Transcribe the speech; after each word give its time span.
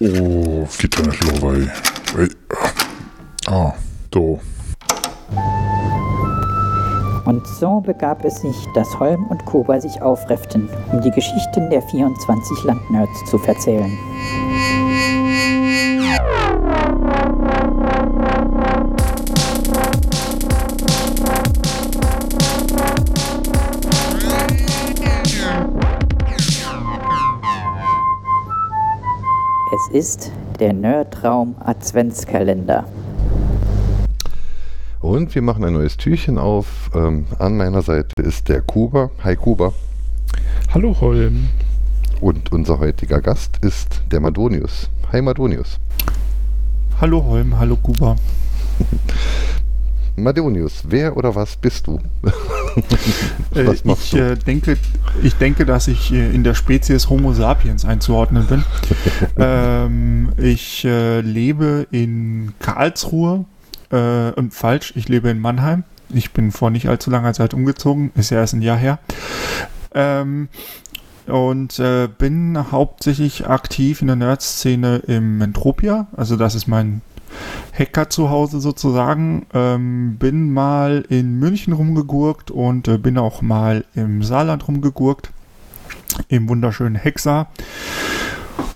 O, 0.00 0.66
Gitarrenschlauerei. 0.78 1.70
Ah, 3.46 3.72
do. 4.10 4.40
Und 7.24 7.46
so 7.46 7.80
begab 7.80 8.24
es 8.24 8.40
sich, 8.40 8.56
dass 8.74 8.98
Holm 8.98 9.26
und 9.28 9.44
Kuba 9.46 9.80
sich 9.80 10.02
aufrefften, 10.02 10.68
um 10.92 11.00
die 11.00 11.10
Geschichten 11.10 11.70
der 11.70 11.80
24 11.82 12.64
Landnerds 12.64 13.24
zu 13.30 13.38
verzählen. 13.38 13.90
Ist 29.94 30.32
der 30.58 30.72
Nerdraum 30.72 31.54
Adventskalender. 31.60 32.84
Und 35.00 35.32
wir 35.36 35.42
machen 35.42 35.62
ein 35.64 35.74
neues 35.74 35.96
Türchen 35.96 36.36
auf. 36.36 36.90
Ähm, 36.94 37.26
an 37.38 37.56
meiner 37.56 37.80
Seite 37.80 38.10
ist 38.20 38.48
der 38.48 38.60
Kuba. 38.62 39.10
Hi 39.22 39.36
Kuba. 39.36 39.72
Hallo 40.72 40.96
Holm. 41.00 41.48
Und 42.20 42.50
unser 42.50 42.80
heutiger 42.80 43.20
Gast 43.20 43.58
ist 43.58 44.02
der 44.10 44.18
Madonius. 44.18 44.90
Hi 45.12 45.22
Madonius. 45.22 45.78
Hallo 47.00 47.22
Holm, 47.24 47.56
hallo 47.56 47.76
Kuba. 47.76 48.16
Madonius, 50.16 50.82
wer 50.88 51.16
oder 51.16 51.32
was 51.36 51.54
bist 51.56 51.86
du? 51.86 52.00
äh, 53.54 53.72
ich, 53.72 54.14
äh, 54.14 54.36
denke, 54.36 54.76
ich 55.22 55.34
denke, 55.34 55.66
dass 55.66 55.88
ich 55.88 56.12
äh, 56.12 56.34
in 56.34 56.44
der 56.44 56.54
Spezies 56.54 57.08
Homo 57.08 57.32
sapiens 57.32 57.84
einzuordnen 57.84 58.46
bin. 58.46 58.64
ähm, 59.38 60.32
ich 60.36 60.84
äh, 60.84 61.20
lebe 61.20 61.86
in 61.90 62.54
Karlsruhe 62.58 63.44
äh, 63.90 64.30
und 64.32 64.54
falsch, 64.54 64.92
ich 64.96 65.08
lebe 65.08 65.30
in 65.30 65.40
Mannheim. 65.40 65.84
Ich 66.10 66.32
bin 66.32 66.52
vor 66.52 66.70
nicht 66.70 66.88
allzu 66.88 67.10
langer 67.10 67.32
Zeit 67.32 67.54
umgezogen, 67.54 68.12
ist 68.14 68.30
ja 68.30 68.38
erst 68.38 68.54
ein 68.54 68.62
Jahr 68.62 68.76
her. 68.76 68.98
Ähm, 69.94 70.48
und 71.26 71.78
äh, 71.78 72.08
bin 72.18 72.70
hauptsächlich 72.70 73.46
aktiv 73.46 74.02
in 74.02 74.08
der 74.08 74.16
Nerd-Szene 74.16 75.02
im 75.06 75.40
Entropia. 75.40 76.06
Also 76.16 76.36
das 76.36 76.54
ist 76.54 76.66
mein 76.66 77.00
Hacker 77.76 78.10
zu 78.10 78.30
Hause 78.30 78.60
sozusagen. 78.60 79.46
Ähm, 79.52 80.16
bin 80.18 80.52
mal 80.52 81.04
in 81.08 81.38
München 81.38 81.72
rumgegurkt 81.72 82.50
und 82.50 82.88
äh, 82.88 82.98
bin 82.98 83.18
auch 83.18 83.42
mal 83.42 83.84
im 83.94 84.22
Saarland 84.22 84.66
rumgegurkt. 84.68 85.30
Im 86.28 86.48
wunderschönen 86.48 86.94
Hexa. 86.94 87.48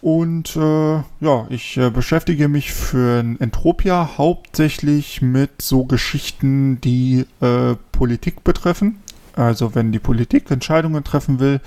Und 0.00 0.56
äh, 0.56 0.96
ja, 1.20 1.46
ich 1.48 1.76
äh, 1.76 1.90
beschäftige 1.90 2.48
mich 2.48 2.72
für 2.72 3.18
Entropia 3.38 4.10
hauptsächlich 4.16 5.22
mit 5.22 5.62
so 5.62 5.84
Geschichten, 5.84 6.80
die 6.80 7.26
äh, 7.40 7.74
Politik 7.92 8.44
betreffen. 8.44 9.00
Also 9.34 9.74
wenn 9.74 9.92
die 9.92 9.98
Politik 9.98 10.50
Entscheidungen 10.50 11.04
treffen 11.04 11.40
will, 11.40 11.60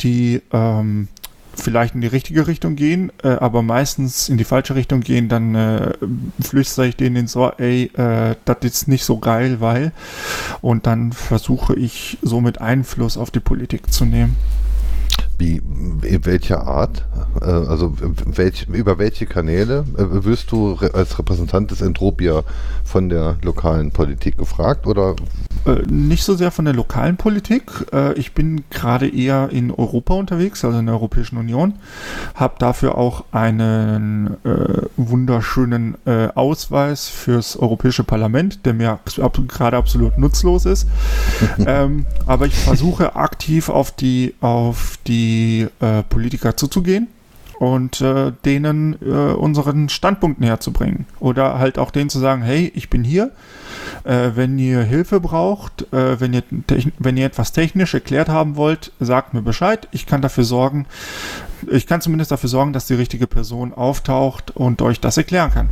die 0.00 0.42
ähm, 0.52 1.08
vielleicht 1.56 1.94
in 1.94 2.00
die 2.00 2.06
richtige 2.06 2.46
Richtung 2.46 2.76
gehen, 2.76 3.12
äh, 3.22 3.28
aber 3.28 3.62
meistens 3.62 4.28
in 4.28 4.38
die 4.38 4.44
falsche 4.44 4.74
Richtung 4.74 5.00
gehen, 5.00 5.28
dann 5.28 5.54
äh, 5.54 5.92
flüstere 6.40 6.86
ich 6.86 6.96
denen 6.96 7.28
Ohr, 7.34 7.54
ey, 7.58 7.90
äh, 7.96 8.34
das 8.44 8.58
ist 8.62 8.88
nicht 8.88 9.04
so 9.04 9.18
geil, 9.18 9.60
weil. 9.60 9.92
Und 10.60 10.86
dann 10.86 11.12
versuche 11.12 11.74
ich 11.74 12.18
somit 12.22 12.60
Einfluss 12.60 13.16
auf 13.16 13.30
die 13.30 13.40
Politik 13.40 13.92
zu 13.92 14.04
nehmen. 14.04 14.36
Wie, 15.36 15.56
in 16.02 16.24
welcher 16.26 16.66
Art? 16.66 17.04
Äh, 17.40 17.44
also 17.46 17.94
welch, 17.98 18.66
über 18.68 18.98
welche 18.98 19.26
Kanäle 19.26 19.84
äh, 19.96 20.24
wirst 20.24 20.52
du 20.52 20.76
als 20.92 21.18
Repräsentant 21.18 21.70
des 21.70 21.80
Entropia 21.80 22.42
von 22.84 23.08
der 23.08 23.36
lokalen 23.42 23.90
Politik 23.90 24.38
gefragt 24.38 24.86
oder? 24.86 25.16
Äh, 25.66 25.82
nicht 25.90 26.22
so 26.22 26.34
sehr 26.34 26.50
von 26.50 26.64
der 26.64 26.74
lokalen 26.74 27.16
Politik. 27.16 27.64
ich 28.16 28.32
bin 28.32 28.64
gerade 28.70 29.08
eher 29.08 29.50
in 29.50 29.70
Europa 29.70 30.14
unterwegs, 30.14 30.64
also 30.64 30.78
in 30.78 30.86
der 30.86 30.94
Europäischen 30.94 31.36
Union. 31.36 31.74
Habe 32.34 32.54
dafür 32.58 32.96
auch 32.98 33.24
einen 33.32 34.36
wunderschönen 34.96 35.96
Ausweis 36.34 37.08
fürs 37.08 37.56
Europäische 37.56 38.04
Parlament, 38.04 38.66
der 38.66 38.74
mir 38.74 38.98
gerade 39.48 39.76
absolut 39.76 40.18
nutzlos 40.18 40.66
ist. 40.66 40.86
ähm, 41.66 42.06
aber 42.26 42.46
ich 42.46 42.54
versuche 42.54 43.16
aktiv 43.16 43.68
auf 43.68 43.92
die 43.92 44.34
auf 44.40 44.98
die 45.06 45.23
äh, 45.80 46.02
Politiker 46.02 46.56
zuzugehen 46.56 47.08
und 47.58 48.00
äh, 48.00 48.32
denen 48.44 48.96
äh, 49.02 49.32
unseren 49.32 49.88
Standpunkt 49.88 50.40
näher 50.40 50.60
zu 50.60 50.72
bringen. 50.72 51.06
Oder 51.20 51.58
halt 51.58 51.78
auch 51.78 51.90
denen 51.90 52.10
zu 52.10 52.18
sagen, 52.18 52.42
hey, 52.42 52.72
ich 52.74 52.90
bin 52.90 53.04
hier, 53.04 53.30
äh, 54.04 54.30
wenn 54.34 54.58
ihr 54.58 54.82
Hilfe 54.82 55.20
braucht, 55.20 55.92
äh, 55.92 56.20
wenn, 56.20 56.32
ihr 56.34 56.42
wenn 56.98 57.16
ihr 57.16 57.26
etwas 57.26 57.52
technisch 57.52 57.94
erklärt 57.94 58.28
haben 58.28 58.56
wollt, 58.56 58.92
sagt 59.00 59.34
mir 59.34 59.42
Bescheid. 59.42 59.88
Ich 59.92 60.06
kann 60.06 60.22
dafür 60.22 60.44
sorgen, 60.44 60.86
ich 61.70 61.86
kann 61.86 62.00
zumindest 62.00 62.30
dafür 62.30 62.48
sorgen, 62.48 62.72
dass 62.72 62.86
die 62.86 62.94
richtige 62.94 63.26
Person 63.26 63.72
auftaucht 63.72 64.50
und 64.56 64.82
euch 64.82 65.00
das 65.00 65.16
erklären 65.16 65.50
kann. 65.52 65.68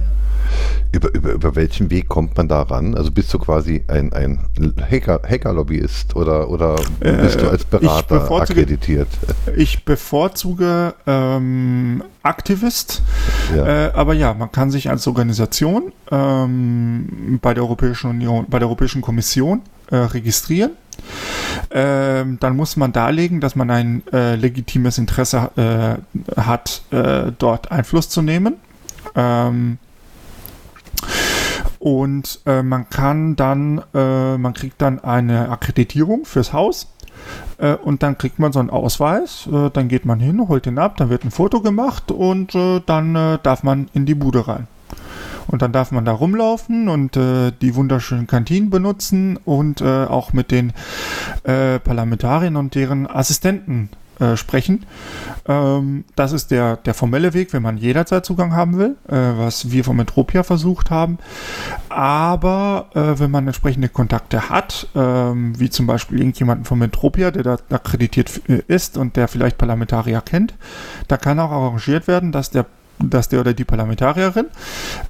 Über, 0.92 1.14
über, 1.14 1.32
über 1.32 1.56
welchen 1.56 1.90
Weg 1.90 2.08
kommt 2.08 2.36
man 2.36 2.48
da 2.48 2.62
ran? 2.62 2.94
Also 2.94 3.10
bist 3.10 3.32
du 3.32 3.38
quasi 3.38 3.82
ein, 3.88 4.12
ein 4.12 4.40
Hacker, 4.78 5.22
Hacker-Lobbyist 5.26 6.14
oder, 6.16 6.50
oder 6.50 6.76
bist 7.00 7.36
äh, 7.36 7.38
du 7.38 7.48
als 7.48 7.64
Berater 7.64 8.26
ich 8.26 8.30
akkreditiert? 8.30 9.08
Ich 9.56 9.84
bevorzuge 9.84 10.94
ähm, 11.06 12.04
Aktivist, 12.22 13.02
ja. 13.56 13.86
Äh, 13.86 13.92
aber 13.92 14.12
ja, 14.12 14.34
man 14.34 14.52
kann 14.52 14.70
sich 14.70 14.90
als 14.90 15.06
Organisation 15.06 15.92
ähm, 16.10 17.38
bei 17.40 17.54
der 17.54 17.62
Europäischen 17.62 18.10
Union, 18.10 18.46
bei 18.48 18.58
der 18.58 18.68
Europäischen 18.68 19.00
Kommission 19.00 19.62
äh, 19.90 19.96
registrieren. 19.96 20.72
Ähm, 21.70 22.38
dann 22.40 22.56
muss 22.56 22.76
man 22.76 22.92
darlegen, 22.92 23.40
dass 23.40 23.56
man 23.56 23.70
ein 23.70 24.02
äh, 24.12 24.36
legitimes 24.36 24.98
Interesse 24.98 25.50
äh, 25.56 26.40
hat, 26.40 26.82
äh, 26.90 27.32
dort 27.38 27.72
Einfluss 27.72 28.08
zu 28.08 28.22
nehmen. 28.22 28.56
Ähm, 29.14 29.78
und 31.78 32.40
äh, 32.46 32.62
man 32.62 32.88
kann 32.90 33.36
dann, 33.36 33.82
äh, 33.94 34.36
man 34.36 34.54
kriegt 34.54 34.80
dann 34.82 35.02
eine 35.02 35.48
Akkreditierung 35.48 36.24
fürs 36.24 36.52
Haus. 36.52 36.88
Äh, 37.58 37.74
und 37.74 38.02
dann 38.02 38.18
kriegt 38.18 38.38
man 38.38 38.52
so 38.52 38.60
einen 38.60 38.70
Ausweis. 38.70 39.48
Dann 39.72 39.88
geht 39.88 40.04
man 40.04 40.20
hin, 40.20 40.46
holt 40.48 40.66
den 40.66 40.78
ab, 40.78 40.96
dann 40.98 41.10
wird 41.10 41.24
ein 41.24 41.30
Foto 41.30 41.60
gemacht 41.60 42.10
und 42.10 42.54
dann 42.54 43.14
darf 43.42 43.62
man 43.62 43.88
in 43.94 44.06
die 44.06 44.14
Bude 44.14 44.46
rein. 44.46 44.68
Und 45.46 45.62
dann 45.62 45.72
darf 45.72 45.90
man 45.92 46.04
da 46.04 46.12
rumlaufen 46.12 46.88
und 46.88 47.16
äh, 47.16 47.52
die 47.60 47.74
wunderschönen 47.74 48.26
Kantinen 48.26 48.70
benutzen 48.70 49.38
und 49.44 49.80
äh, 49.80 50.04
auch 50.04 50.32
mit 50.32 50.50
den 50.50 50.72
äh, 51.44 51.78
Parlamentariern 51.78 52.56
und 52.56 52.74
deren 52.74 53.06
Assistenten 53.06 53.90
äh, 54.22 54.36
sprechen. 54.36 54.86
Ähm, 55.48 56.04
das 56.14 56.32
ist 56.32 56.50
der, 56.50 56.76
der 56.76 56.94
formelle 56.94 57.34
Weg, 57.34 57.52
wenn 57.52 57.62
man 57.62 57.76
jederzeit 57.76 58.24
Zugang 58.24 58.54
haben 58.54 58.78
will, 58.78 58.96
äh, 59.08 59.16
was 59.16 59.72
wir 59.72 59.84
vom 59.84 59.98
Entropia 59.98 60.42
versucht 60.42 60.90
haben. 60.90 61.18
Aber 61.88 62.90
äh, 62.94 63.18
wenn 63.18 63.30
man 63.30 63.46
entsprechende 63.46 63.88
Kontakte 63.88 64.48
hat, 64.48 64.86
ähm, 64.94 65.58
wie 65.58 65.70
zum 65.70 65.86
Beispiel 65.86 66.18
irgendjemanden 66.18 66.66
vom 66.66 66.82
Entropia, 66.82 67.30
der 67.30 67.42
da 67.42 67.56
akkreditiert 67.70 68.42
äh, 68.48 68.62
ist 68.68 68.96
und 68.96 69.16
der 69.16 69.28
vielleicht 69.28 69.58
Parlamentarier 69.58 70.20
kennt, 70.20 70.54
da 71.08 71.16
kann 71.16 71.40
auch 71.40 71.50
arrangiert 71.50 72.06
werden, 72.06 72.32
dass 72.32 72.50
der, 72.50 72.66
dass 72.98 73.28
der 73.28 73.40
oder 73.40 73.54
die 73.54 73.64
Parlamentarierin 73.64 74.46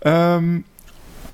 ähm, 0.03 0.65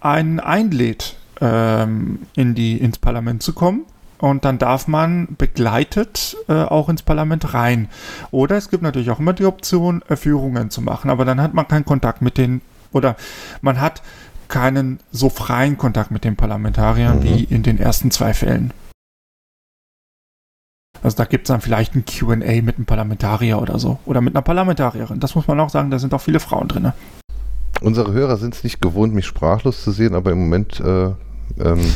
einen 0.00 0.40
einlädt, 0.40 1.16
ähm, 1.40 2.20
in 2.34 2.54
die, 2.54 2.78
ins 2.78 2.98
Parlament 2.98 3.42
zu 3.42 3.52
kommen 3.52 3.84
und 4.18 4.44
dann 4.44 4.58
darf 4.58 4.88
man 4.88 5.28
begleitet 5.38 6.36
äh, 6.48 6.52
auch 6.52 6.88
ins 6.88 7.02
Parlament 7.02 7.54
rein. 7.54 7.88
Oder 8.30 8.56
es 8.56 8.70
gibt 8.70 8.82
natürlich 8.82 9.10
auch 9.10 9.20
immer 9.20 9.32
die 9.32 9.44
Option, 9.44 10.02
äh, 10.08 10.16
Führungen 10.16 10.70
zu 10.70 10.82
machen, 10.82 11.10
aber 11.10 11.24
dann 11.24 11.40
hat 11.40 11.54
man 11.54 11.68
keinen 11.68 11.84
Kontakt 11.84 12.20
mit 12.20 12.36
den, 12.36 12.60
oder 12.92 13.16
man 13.60 13.80
hat 13.80 14.02
keinen 14.48 14.98
so 15.12 15.28
freien 15.28 15.78
Kontakt 15.78 16.10
mit 16.10 16.24
den 16.24 16.36
Parlamentariern 16.36 17.18
mhm. 17.18 17.22
wie 17.22 17.44
in 17.44 17.62
den 17.62 17.78
ersten 17.78 18.10
zwei 18.10 18.34
Fällen. 18.34 18.72
Also 21.02 21.16
da 21.16 21.24
gibt 21.24 21.46
es 21.46 21.48
dann 21.48 21.60
vielleicht 21.60 21.94
ein 21.94 22.04
QA 22.04 22.62
mit 22.62 22.76
einem 22.76 22.86
Parlamentarier 22.86 23.60
oder 23.60 23.78
so. 23.78 23.98
Oder 24.04 24.20
mit 24.20 24.34
einer 24.34 24.42
Parlamentarierin. 24.42 25.20
Das 25.20 25.34
muss 25.34 25.46
man 25.46 25.60
auch 25.60 25.70
sagen, 25.70 25.90
da 25.90 25.98
sind 25.98 26.14
auch 26.14 26.20
viele 26.20 26.40
Frauen 26.40 26.68
drin. 26.68 26.92
Unsere 27.80 28.12
Hörer 28.12 28.36
sind 28.36 28.54
es 28.54 28.64
nicht 28.64 28.80
gewohnt, 28.80 29.14
mich 29.14 29.26
sprachlos 29.26 29.84
zu 29.84 29.92
sehen, 29.92 30.14
aber 30.14 30.32
im 30.32 30.38
Moment 30.40 30.80
äh, 30.80 31.12
ähm, 31.60 31.80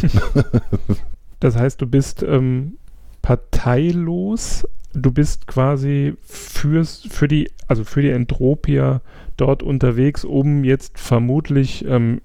Das 1.43 1.57
heißt, 1.57 1.81
du 1.81 1.89
bist 1.89 2.23
ähm, 2.23 2.79
parteilos, 3.21 4.65
du 4.93 5.11
bist 5.11 5.49
quasi 5.49 6.15
fürs, 6.23 7.03
für 7.11 7.27
die, 7.27 7.51
also 7.67 7.83
für 7.83 8.01
die 8.01 8.11
Entropia 8.11 9.01
dort 9.37 9.65
unterwegs, 9.65 10.25
um 10.25 10.63
jetzt 10.63 11.01
vermutlich 11.01 11.85
ähm, 11.85 12.21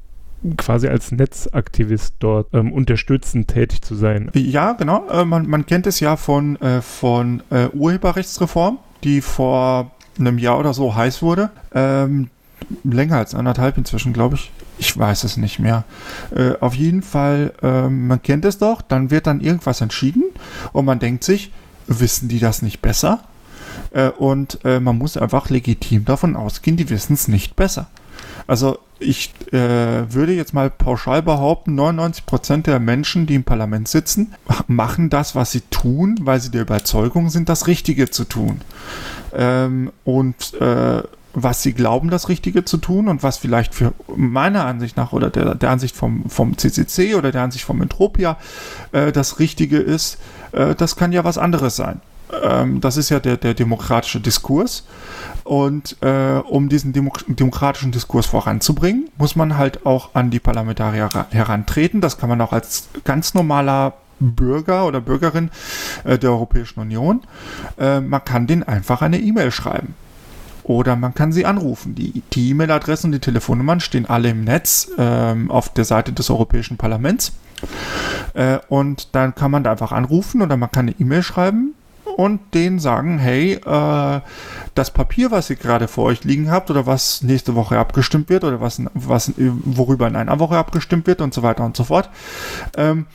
quasi 0.58 0.88
als 0.88 1.12
Netzaktivist 1.12 2.16
dort 2.20 2.48
ähm, 2.54 2.72
unterstützend 2.72 3.48
tätig 3.48 3.82
zu 3.82 3.96
sein. 3.96 4.32
Ja, 4.34 4.74
genau. 4.74 5.08
Äh, 5.10 5.26
man, 5.26 5.48
man, 5.48 5.66
kennt 5.66 5.88
es 5.88 6.00
ja 6.00 6.16
von, 6.16 6.56
äh, 6.62 6.82
von 6.82 7.42
äh, 7.50 7.68
Urheberrechtsreform, 7.70 8.80
die 9.04 9.22
vor 9.22 9.92
einem 10.20 10.38
Jahr 10.38 10.60
oder 10.60 10.74
so 10.74 10.96
heiß 10.96 11.22
wurde. 11.22 11.50
Ähm, 11.74 12.30
länger 12.84 13.18
als 13.18 13.36
anderthalb 13.36 13.78
inzwischen, 13.78 14.14
glaube 14.14 14.36
ich. 14.36 14.52
Ich 14.80 14.98
weiß 14.98 15.24
es 15.24 15.38
nicht 15.38 15.60
mehr. 15.60 15.86
Äh, 16.36 16.54
auf 16.60 16.76
jeden 16.76 17.02
Fall, 17.02 17.54
äh, 17.64 17.90
man 17.90 18.22
kennt 18.22 18.46
es 18.46 18.58
doch, 18.58 18.82
dann 18.82 19.10
wird 19.10 19.28
dann 19.28 19.42
irgendwas 19.42 19.82
entschieden 19.82 20.24
und 20.72 20.86
man 20.86 21.00
denkt 21.00 21.24
sich, 21.24 21.52
wissen 21.88 22.28
die 22.28 22.40
das 22.40 22.62
nicht 22.62 22.82
besser? 22.82 23.22
Äh, 23.92 24.10
und 24.10 24.60
äh, 24.66 24.80
man 24.80 24.98
muss 24.98 25.18
einfach 25.18 25.50
legitim 25.50 26.06
davon 26.06 26.36
ausgehen, 26.36 26.78
die 26.78 26.90
wissen 26.90 27.14
es 27.14 27.28
nicht 27.28 27.56
besser. 27.56 27.88
Also 28.46 28.80
ich 29.00 29.32
äh, 29.52 30.12
würde 30.12 30.34
jetzt 30.34 30.54
mal 30.54 30.70
pauschal 30.70 31.22
behaupten, 31.22 31.80
99% 31.80 32.64
der 32.64 32.80
Menschen, 32.80 33.26
die 33.26 33.36
im 33.36 33.44
Parlament 33.44 33.88
sitzen, 33.88 34.34
machen 34.68 35.10
das, 35.10 35.36
was 35.36 35.52
sie 35.52 35.62
tun, 35.70 36.20
weil 36.22 36.40
sie 36.40 36.52
der 36.52 36.62
Überzeugung 36.62 37.30
sind, 37.30 37.50
das 37.50 37.68
Richtige 37.68 38.10
zu 38.10 38.24
tun. 38.24 38.62
Ähm, 39.34 39.92
und 40.04 40.54
äh, 40.60 41.04
was 41.40 41.62
sie 41.62 41.74
glauben, 41.74 42.10
das 42.10 42.30
Richtige 42.30 42.66
zu 42.66 42.78
tun 42.78 43.08
und 43.08 43.22
was 43.22 43.38
vielleicht 43.38 43.76
für 43.76 43.94
meiner 44.16 44.66
Ansicht 44.66 44.98
nach 44.98 45.14
oder 45.14 45.30
der, 45.30 45.54
der 45.54 45.70
Ansicht 45.70 45.96
vom, 45.96 46.28
vom 46.30 46.58
CCC 46.58 47.14
oder 47.14 47.32
der 47.32 47.44
Ansicht 47.44 47.64
vom 47.64 47.80
Entropia 47.82 48.38
äh, 48.92 49.12
das 49.12 49.38
Richtige 49.38 49.78
ist, 49.78 50.18
äh, 50.52 50.74
das 50.74 50.96
kann 50.96 51.12
ja 51.12 51.24
was 51.24 51.38
anderes 51.38 51.76
sein. 51.76 52.02
Ähm, 52.44 52.82
das 52.82 52.98
ist 52.98 53.10
ja 53.10 53.20
der, 53.20 53.38
der 53.38 53.54
demokratische 53.54 54.20
Diskurs. 54.20 54.84
Und 55.44 55.98
äh, 56.02 56.40
um 56.40 56.70
diesen 56.70 56.94
Demo 56.94 57.12
demokratischen 57.28 57.92
Diskurs 57.92 58.26
voranzubringen, 58.26 59.10
muss 59.18 59.36
man 59.36 59.58
halt 59.58 59.86
auch 59.86 60.14
an 60.14 60.30
die 60.30 60.40
Parlamentarier 60.40 61.10
herantreten. 61.32 62.02
Das 62.02 62.18
kann 62.18 62.30
man 62.30 62.42
auch 62.42 62.52
als 62.52 62.90
ganz 63.04 63.34
normaler 63.34 63.94
Bürger 64.20 64.86
oder 64.88 65.00
Bürgerin 65.00 65.52
äh, 66.04 66.18
der 66.18 66.32
Europäischen 66.32 66.80
Union. 66.80 67.22
Äh, 67.80 68.02
man 68.02 68.24
kann 68.26 68.48
denen 68.48 68.64
einfach 68.64 69.02
eine 69.02 69.20
E-Mail 69.20 69.52
schreiben. 69.52 69.96
Oder 70.64 70.98
man 70.98 71.14
kann 71.14 71.32
sie 71.32 71.46
anrufen. 71.46 71.96
Die 71.96 72.24
E-Mail-Adressen 72.36 73.08
und 73.08 73.12
die 73.14 73.20
Telefonnummern 73.20 73.80
stehen 73.80 74.06
alle 74.06 74.30
im 74.30 74.44
Netz 74.44 74.90
ähm, 74.98 75.50
auf 75.50 75.70
der 75.70 75.86
Seite 75.86 76.12
des 76.12 76.30
Europäischen 76.30 76.76
Parlaments. 76.76 77.32
Äh, 78.34 78.60
und 78.68 79.16
dann 79.16 79.34
kann 79.34 79.50
man 79.50 79.64
da 79.64 79.72
einfach 79.72 79.94
anrufen 79.94 80.42
oder 80.42 80.58
man 80.58 80.70
kann 80.70 80.88
eine 80.88 80.96
E-Mail 81.00 81.24
schreiben 81.24 81.74
und 82.16 82.40
denen 82.54 82.80
sagen, 82.80 83.20
hey, 83.20 83.54
äh, 83.54 84.22
das 84.76 84.92
Papier, 84.92 85.32
was 85.32 85.50
ihr 85.50 85.56
gerade 85.56 85.88
vor 85.88 86.06
euch 86.06 86.24
liegen 86.24 86.52
habt 86.52 86.70
oder 86.72 86.86
was 86.86 87.22
nächste 87.22 87.56
Woche 87.56 87.78
abgestimmt 87.78 88.30
wird 88.30 88.44
oder 88.44 88.62
was, 88.62 88.82
was 88.94 89.34
worüber 89.38 90.08
in 90.08 90.16
einer 90.16 90.40
Woche 90.40 90.58
abgestimmt 90.58 91.08
wird 91.08 91.22
und 91.22 91.34
so 91.34 91.44
weiter 91.44 91.66
und 91.66 91.76
so 91.76 91.84
fort, 91.84 92.10
ähm, 92.78 93.06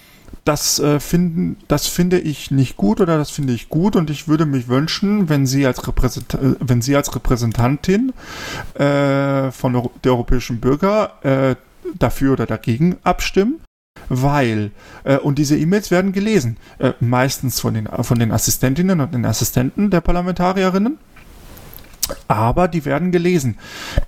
das, 0.45 0.81
äh, 0.81 0.99
finden, 0.99 1.57
das 1.69 1.87
finde 1.87 2.19
ich 2.19 2.51
nicht 2.51 2.77
gut 2.77 3.01
oder 3.01 3.17
das 3.17 3.31
finde 3.31 3.53
ich 3.53 3.69
gut 3.69 3.95
und 3.97 4.11
ich 4.11 4.27
würde 4.27 4.47
mich 4.47 4.69
wünschen, 4.69 5.29
wenn 5.29 5.47
Sie 5.47 5.67
als, 5.67 5.87
Repräsent 5.87 6.35
äh, 6.35 6.57
wenn 6.59 6.83
Sie 6.83 6.97
als 6.97 7.15
Repräsentantin 7.15 8.13
äh, 8.75 9.51
von 9.53 9.91
der 10.03 10.13
europäischen 10.13 10.59
Bürger 10.59 11.13
äh, 11.23 11.55
dafür 11.99 12.33
oder 12.33 12.47
dagegen 12.47 12.97
abstimmen, 13.05 13.61
weil, 14.13 14.73
äh, 15.05 15.17
und 15.17 15.39
diese 15.39 15.57
E-Mails 15.57 15.91
werden 15.91 16.13
gelesen, 16.13 16.59
äh, 16.79 16.93
meistens 17.01 17.61
von 17.61 17.73
den, 17.73 17.87
von 17.87 18.19
den 18.19 18.31
Assistentinnen 18.31 19.01
und 19.01 19.15
den 19.15 19.25
Assistenten 19.25 19.91
der 19.91 20.03
Parlamentarierinnen, 20.03 20.99
aber 22.29 22.69
die 22.69 22.85
werden 22.85 23.11
gelesen. 23.11 23.57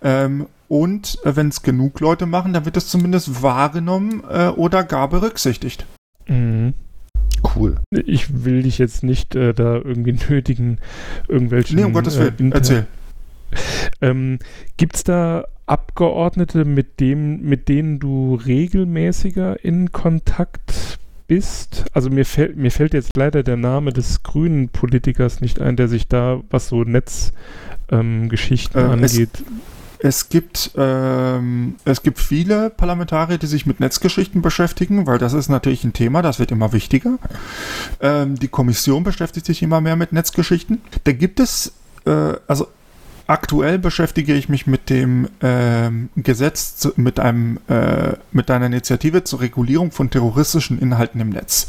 Ähm, 0.03 0.47
und 0.69 1.19
äh, 1.25 1.37
wenn 1.37 1.49
es 1.49 1.63
genug 1.63 2.01
Leute 2.01 2.27
machen, 2.27 2.53
dann 2.53 2.67
wird 2.67 2.77
es 2.77 2.89
zumindest 2.89 3.43
wahrgenommen 3.43 4.23
äh, 4.29 4.49
oder 4.49 4.85
gar 4.85 5.09
berücksichtigt. 5.09 5.87
Mhm. 6.27 6.75
Cool. 7.55 7.77
Ich 7.91 8.45
will 8.45 8.63
dich 8.63 8.79
jetzt 8.79 9.05
nicht 9.05 9.35
äh, 9.35 9.55
da 9.55 9.77
irgendwie 9.77 10.13
nötigen, 10.29 10.79
irgendwelchen. 11.29 11.77
Nee, 11.77 11.85
um 11.85 11.95
Gottes 11.95 12.19
Willen, 12.19 12.53
äh, 12.53 12.55
erzähl. 12.55 12.87
Ähm, 14.01 14.39
Gibt 14.77 14.97
es 14.97 15.05
da 15.05 15.45
Abgeordnete, 15.67 16.65
mit, 16.65 17.01
dem, 17.01 17.43
mit 17.43 17.69
denen 17.69 17.99
du 17.99 18.35
regelmäßiger 18.35 19.65
in 19.65 19.93
Kontakt 19.93 20.99
bist? 21.27 21.85
Also 21.93 22.11
mir, 22.11 22.25
fällt 22.25 22.57
mir 22.57 22.71
fällt 22.71 22.95
jetzt 22.95 23.17
leider 23.17 23.43
der 23.43 23.57
Name 23.57 23.93
des 23.93 24.23
grünen 24.23 24.69
Politikers 24.69 25.41
nicht 25.41 25.61
ein, 25.61 25.77
der 25.77 25.89
sich 25.89 26.09
da, 26.09 26.41
was 26.51 26.69
so 26.69 26.85
Netzgeschichten 26.85 28.81
ähm, 28.81 28.89
äh, 28.89 28.93
angeht. 28.93 29.31
Es 29.33 29.45
es 30.05 30.29
gibt, 30.29 30.73
ähm, 30.77 31.77
es 31.87 32.03
gibt 32.03 32.19
viele 32.19 32.69
Parlamentarier, 32.69 33.39
die 33.39 33.47
sich 33.47 33.65
mit 33.65 33.81
Netzgeschichten 33.81 34.43
beschäftigen, 34.43 35.07
weil 35.07 35.17
das 35.17 35.33
ist 35.33 35.49
natürlich 35.49 35.83
ein 35.83 35.95
Thema, 35.95 36.21
das 36.21 36.39
wird 36.39 36.51
immer 36.51 36.75
wichtiger. 36.75 37.19
Ähm, 38.01 38.35
die 38.39 38.49
Kommission 38.49 39.03
beschäftigt 39.03 39.47
sich 39.47 39.63
immer 39.63 39.81
mehr 39.81 39.97
mit 39.97 40.13
Netzgeschichten. 40.13 40.83
Da 41.05 41.13
gibt 41.13 41.41
es, 41.41 41.73
äh, 42.05 42.35
also 42.47 42.69
aktuell 43.27 43.79
beschäftige 43.79 44.35
ich 44.35 44.49
mich 44.49 44.67
mit 44.67 44.91
dem 44.91 45.29
ähm, 45.43 46.11
Gesetz, 46.17 46.77
zu, 46.77 46.93
mit 46.97 47.21
einem, 47.21 47.59
äh, 47.69 48.15
mit 48.33 48.51
einer 48.51 48.67
Initiative 48.67 49.25
zur 49.25 49.41
Regulierung 49.41 49.91
von 49.91 50.11
terroristischen 50.11 50.79
Inhalten 50.79 51.21
im 51.21 51.31
Netz. 51.31 51.69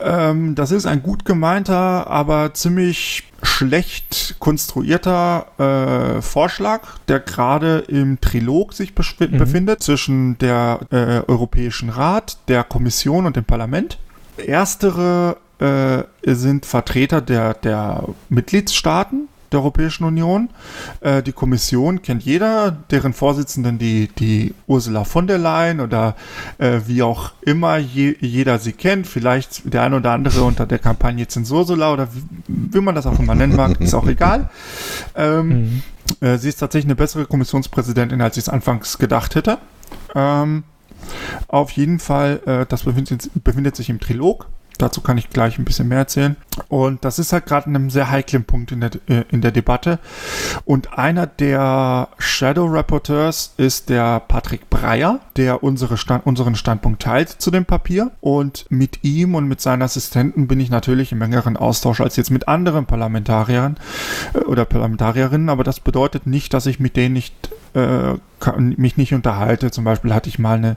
Ähm, 0.00 0.54
das 0.54 0.70
ist 0.70 0.86
ein 0.86 1.02
gut 1.02 1.24
gemeinter, 1.24 2.06
aber 2.08 2.54
ziemlich 2.54 3.24
schlecht 3.42 4.36
konstruierter 4.38 6.16
äh, 6.18 6.22
Vorschlag, 6.22 6.82
der 7.08 7.20
gerade 7.20 7.78
im 7.88 8.20
Trilog 8.20 8.72
sich 8.72 8.92
mhm. 8.94 9.38
befindet 9.38 9.82
zwischen 9.82 10.38
der 10.38 10.80
äh, 10.90 11.30
Europäischen 11.30 11.88
Rat, 11.88 12.38
der 12.48 12.64
Kommission 12.64 13.26
und 13.26 13.36
dem 13.36 13.44
Parlament. 13.44 13.98
Erstere 14.36 15.36
äh, 15.58 16.04
sind 16.24 16.66
Vertreter 16.66 17.20
der, 17.20 17.54
der 17.54 18.04
Mitgliedstaaten 18.28 19.28
der 19.52 19.60
Europäischen 19.60 20.04
Union. 20.04 20.50
Äh, 21.00 21.22
die 21.22 21.32
Kommission 21.32 22.02
kennt 22.02 22.22
jeder, 22.22 22.70
deren 22.90 23.12
Vorsitzenden 23.12 23.78
die, 23.78 24.08
die 24.18 24.54
Ursula 24.66 25.04
von 25.04 25.26
der 25.26 25.38
Leyen 25.38 25.80
oder 25.80 26.16
äh, 26.58 26.80
wie 26.86 27.02
auch 27.02 27.32
immer 27.42 27.76
je, 27.76 28.16
jeder 28.20 28.58
sie 28.58 28.72
kennt. 28.72 29.06
Vielleicht 29.06 29.72
der 29.72 29.82
ein 29.82 29.94
oder 29.94 30.12
andere 30.12 30.42
unter 30.42 30.66
der 30.66 30.78
Kampagne 30.78 31.26
Zensursula 31.26 31.92
oder 31.92 32.08
wie, 32.14 32.22
wie 32.46 32.80
man 32.80 32.94
das 32.94 33.06
auch 33.06 33.18
immer 33.18 33.34
nennen 33.34 33.56
mag, 33.56 33.80
ist 33.80 33.94
auch 33.94 34.06
egal. 34.06 34.50
Ähm, 35.14 35.48
mhm. 35.48 35.82
äh, 36.26 36.38
sie 36.38 36.48
ist 36.48 36.56
tatsächlich 36.56 36.86
eine 36.86 36.96
bessere 36.96 37.26
Kommissionspräsidentin, 37.26 38.20
als 38.20 38.36
ich 38.36 38.44
es 38.44 38.48
anfangs 38.48 38.98
gedacht 38.98 39.34
hätte. 39.34 39.58
Ähm, 40.14 40.64
auf 41.48 41.70
jeden 41.72 41.98
Fall, 41.98 42.40
äh, 42.46 42.66
das 42.66 42.84
befindet, 42.84 43.30
befindet, 43.42 43.76
sich 43.76 43.90
im 43.90 44.00
Trilog. 44.00 44.46
Dazu 44.82 45.00
kann 45.00 45.16
ich 45.16 45.30
gleich 45.30 45.60
ein 45.60 45.64
bisschen 45.64 45.86
mehr 45.86 45.98
erzählen. 45.98 46.34
Und 46.68 47.04
das 47.04 47.20
ist 47.20 47.32
halt 47.32 47.46
gerade 47.46 47.66
an 47.66 47.76
einem 47.76 47.88
sehr 47.88 48.10
heiklen 48.10 48.42
Punkt 48.42 48.72
in 48.72 48.80
der, 48.80 48.90
äh, 49.06 49.22
in 49.30 49.40
der 49.40 49.52
Debatte. 49.52 50.00
Und 50.64 50.98
einer 50.98 51.28
der 51.28 52.08
Shadow 52.18 52.66
Rapporteurs 52.66 53.54
ist 53.58 53.90
der 53.90 54.18
Patrick 54.18 54.68
Breyer, 54.70 55.20
der 55.36 55.62
unsere 55.62 55.96
Stand, 55.96 56.26
unseren 56.26 56.56
Standpunkt 56.56 57.00
teilt 57.00 57.28
zu 57.28 57.52
dem 57.52 57.64
Papier. 57.64 58.10
Und 58.20 58.66
mit 58.70 59.04
ihm 59.04 59.36
und 59.36 59.46
mit 59.46 59.60
seinen 59.60 59.82
Assistenten 59.82 60.48
bin 60.48 60.58
ich 60.58 60.68
natürlich 60.68 61.12
im 61.12 61.22
engeren 61.22 61.56
Austausch 61.56 62.00
als 62.00 62.16
jetzt 62.16 62.32
mit 62.32 62.48
anderen 62.48 62.86
Parlamentariern 62.86 63.76
äh, 64.34 64.38
oder 64.38 64.64
Parlamentarierinnen. 64.64 65.48
Aber 65.48 65.62
das 65.62 65.78
bedeutet 65.78 66.26
nicht, 66.26 66.52
dass 66.54 66.66
ich 66.66 66.80
mit 66.80 66.96
denen 66.96 67.12
nicht 67.12 67.34
äh, 67.74 68.14
mich 68.58 68.96
nicht 68.96 69.14
unterhalte. 69.14 69.70
Zum 69.70 69.84
Beispiel 69.84 70.12
hatte 70.12 70.28
ich 70.28 70.38
mal 70.38 70.56
eine, 70.56 70.76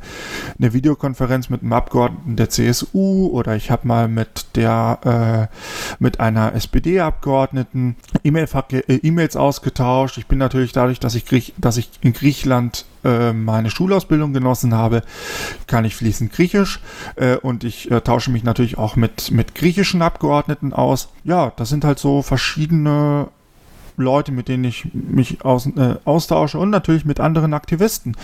eine 0.59 0.73
Videokonferenz 0.73 1.49
mit 1.49 1.61
einem 1.61 1.73
Abgeordneten 1.73 2.35
der 2.35 2.49
CSU 2.49 3.29
oder 3.31 3.55
ich 3.55 3.71
habe 3.71 3.87
mal 3.87 4.07
mit 4.07 4.55
der 4.55 5.49
äh, 5.51 5.55
mit 5.99 6.19
einer 6.19 6.53
SPD-Abgeordneten 6.53 7.95
äh, 8.23 8.95
E-Mails 9.03 9.35
ausgetauscht. 9.35 10.17
Ich 10.17 10.27
bin 10.27 10.37
natürlich 10.37 10.71
dadurch, 10.71 10.99
dass 10.99 11.15
ich, 11.15 11.25
Griech, 11.25 11.53
dass 11.57 11.77
ich 11.77 11.89
in 12.01 12.13
Griechenland 12.13 12.85
äh, 13.03 13.33
meine 13.33 13.69
Schulausbildung 13.69 14.33
genossen 14.33 14.73
habe, 14.73 15.01
kann 15.67 15.85
ich 15.85 15.95
fließend 15.95 16.31
Griechisch 16.31 16.79
äh, 17.15 17.37
und 17.37 17.63
ich 17.63 17.89
äh, 17.91 18.01
tausche 18.01 18.31
mich 18.31 18.43
natürlich 18.43 18.77
auch 18.77 18.95
mit, 18.95 19.31
mit 19.31 19.55
griechischen 19.55 20.01
Abgeordneten 20.01 20.73
aus. 20.73 21.09
Ja, 21.23 21.51
das 21.55 21.69
sind 21.69 21.83
halt 21.83 21.99
so 21.99 22.21
verschiedene 22.21 23.27
Leute, 23.97 24.31
mit 24.31 24.47
denen 24.47 24.63
ich 24.63 24.87
mich 24.93 25.43
aus, 25.43 25.67
äh, 25.67 25.95
austausche 26.05 26.59
und 26.59 26.69
natürlich 26.69 27.05
mit 27.05 27.19
anderen 27.19 27.53
Aktivisten. 27.53 28.15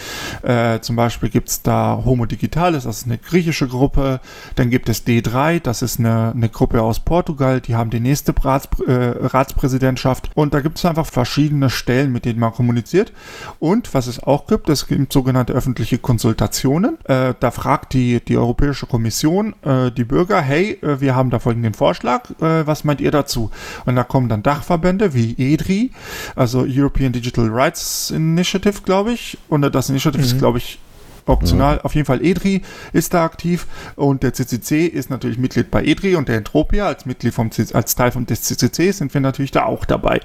Äh, 0.43 0.79
zum 0.81 0.95
Beispiel 0.95 1.29
gibt 1.29 1.49
es 1.49 1.61
da 1.61 2.01
Homo 2.05 2.25
Digitalis, 2.25 2.83
das 2.83 2.99
ist 2.99 3.05
eine 3.05 3.17
griechische 3.17 3.67
Gruppe. 3.67 4.19
Dann 4.55 4.69
gibt 4.69 4.89
es 4.89 5.05
D3, 5.05 5.59
das 5.59 5.81
ist 5.81 5.99
eine, 5.99 6.31
eine 6.35 6.49
Gruppe 6.49 6.81
aus 6.81 6.99
Portugal, 6.99 7.61
die 7.61 7.75
haben 7.75 7.89
die 7.89 7.99
nächste 7.99 8.33
Rats, 8.43 8.67
äh, 8.87 8.91
Ratspräsidentschaft. 8.91 10.31
Und 10.35 10.53
da 10.53 10.61
gibt 10.61 10.77
es 10.77 10.85
einfach 10.85 11.05
verschiedene 11.05 11.69
Stellen, 11.69 12.11
mit 12.11 12.25
denen 12.25 12.39
man 12.39 12.53
kommuniziert. 12.53 13.11
Und 13.59 13.93
was 13.93 14.07
es 14.07 14.21
auch 14.21 14.47
gibt, 14.47 14.69
es 14.69 14.87
gibt 14.87 15.11
sogenannte 15.13 15.53
öffentliche 15.53 15.97
Konsultationen. 15.97 16.97
Äh, 17.05 17.33
da 17.39 17.51
fragt 17.51 17.93
die, 17.93 18.19
die 18.23 18.37
Europäische 18.37 18.85
Kommission 18.85 19.53
äh, 19.63 19.91
die 19.91 20.03
Bürger, 20.03 20.41
hey, 20.41 20.79
äh, 20.81 20.99
wir 20.99 21.15
haben 21.15 21.29
da 21.29 21.39
folgenden 21.39 21.73
Vorschlag, 21.73 22.29
was 22.39 22.83
meint 22.83 23.01
ihr 23.01 23.11
dazu? 23.11 23.51
Und 23.85 23.95
da 23.95 24.03
kommen 24.03 24.29
dann 24.29 24.43
Dachverbände 24.43 25.13
wie 25.13 25.33
EDRI, 25.61 25.91
also 26.35 26.65
European 26.65 27.11
Digital 27.11 27.47
Rights 27.49 28.11
Initiative, 28.11 28.81
glaube 28.83 29.13
ich. 29.13 29.37
Und 29.49 29.61
das 29.73 29.89
Initiative 29.89 30.21
mhm. 30.21 30.27
ist, 30.27 30.37
glaube 30.37 30.57
ich, 30.57 30.79
optional. 31.25 31.77
Ja. 31.77 31.83
Auf 31.83 31.95
jeden 31.95 32.05
Fall 32.05 32.23
EDRI 32.23 32.61
ist 32.93 33.13
da 33.13 33.23
aktiv 33.23 33.67
und 33.95 34.23
der 34.23 34.33
CCC 34.33 34.85
ist 34.85 35.09
natürlich 35.09 35.37
Mitglied 35.37 35.71
bei 35.71 35.83
EDRI 35.83 36.15
und 36.15 36.27
der 36.27 36.37
Entropia 36.37 36.87
als 36.87 37.05
Mitglied 37.05 37.33
vom 37.33 37.49
als 37.73 37.95
Teil 37.95 38.11
vom 38.11 38.25
des 38.25 38.43
CCC 38.43 38.91
sind 38.91 39.13
wir 39.13 39.21
natürlich 39.21 39.51
da 39.51 39.65
auch 39.65 39.85
dabei. 39.85 40.21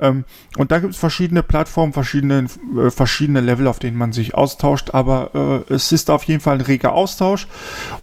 Ähm, 0.00 0.24
und 0.56 0.72
da 0.72 0.78
gibt 0.78 0.94
es 0.94 0.98
verschiedene 0.98 1.42
Plattformen, 1.42 1.92
verschiedene, 1.92 2.46
äh, 2.78 2.90
verschiedene 2.90 3.40
Level, 3.40 3.66
auf 3.66 3.78
denen 3.78 3.96
man 3.96 4.12
sich 4.12 4.34
austauscht, 4.34 4.90
aber 4.92 5.64
äh, 5.68 5.72
es 5.72 5.92
ist 5.92 6.10
auf 6.10 6.24
jeden 6.24 6.40
Fall 6.40 6.56
ein 6.56 6.60
reger 6.62 6.92
Austausch 6.92 7.46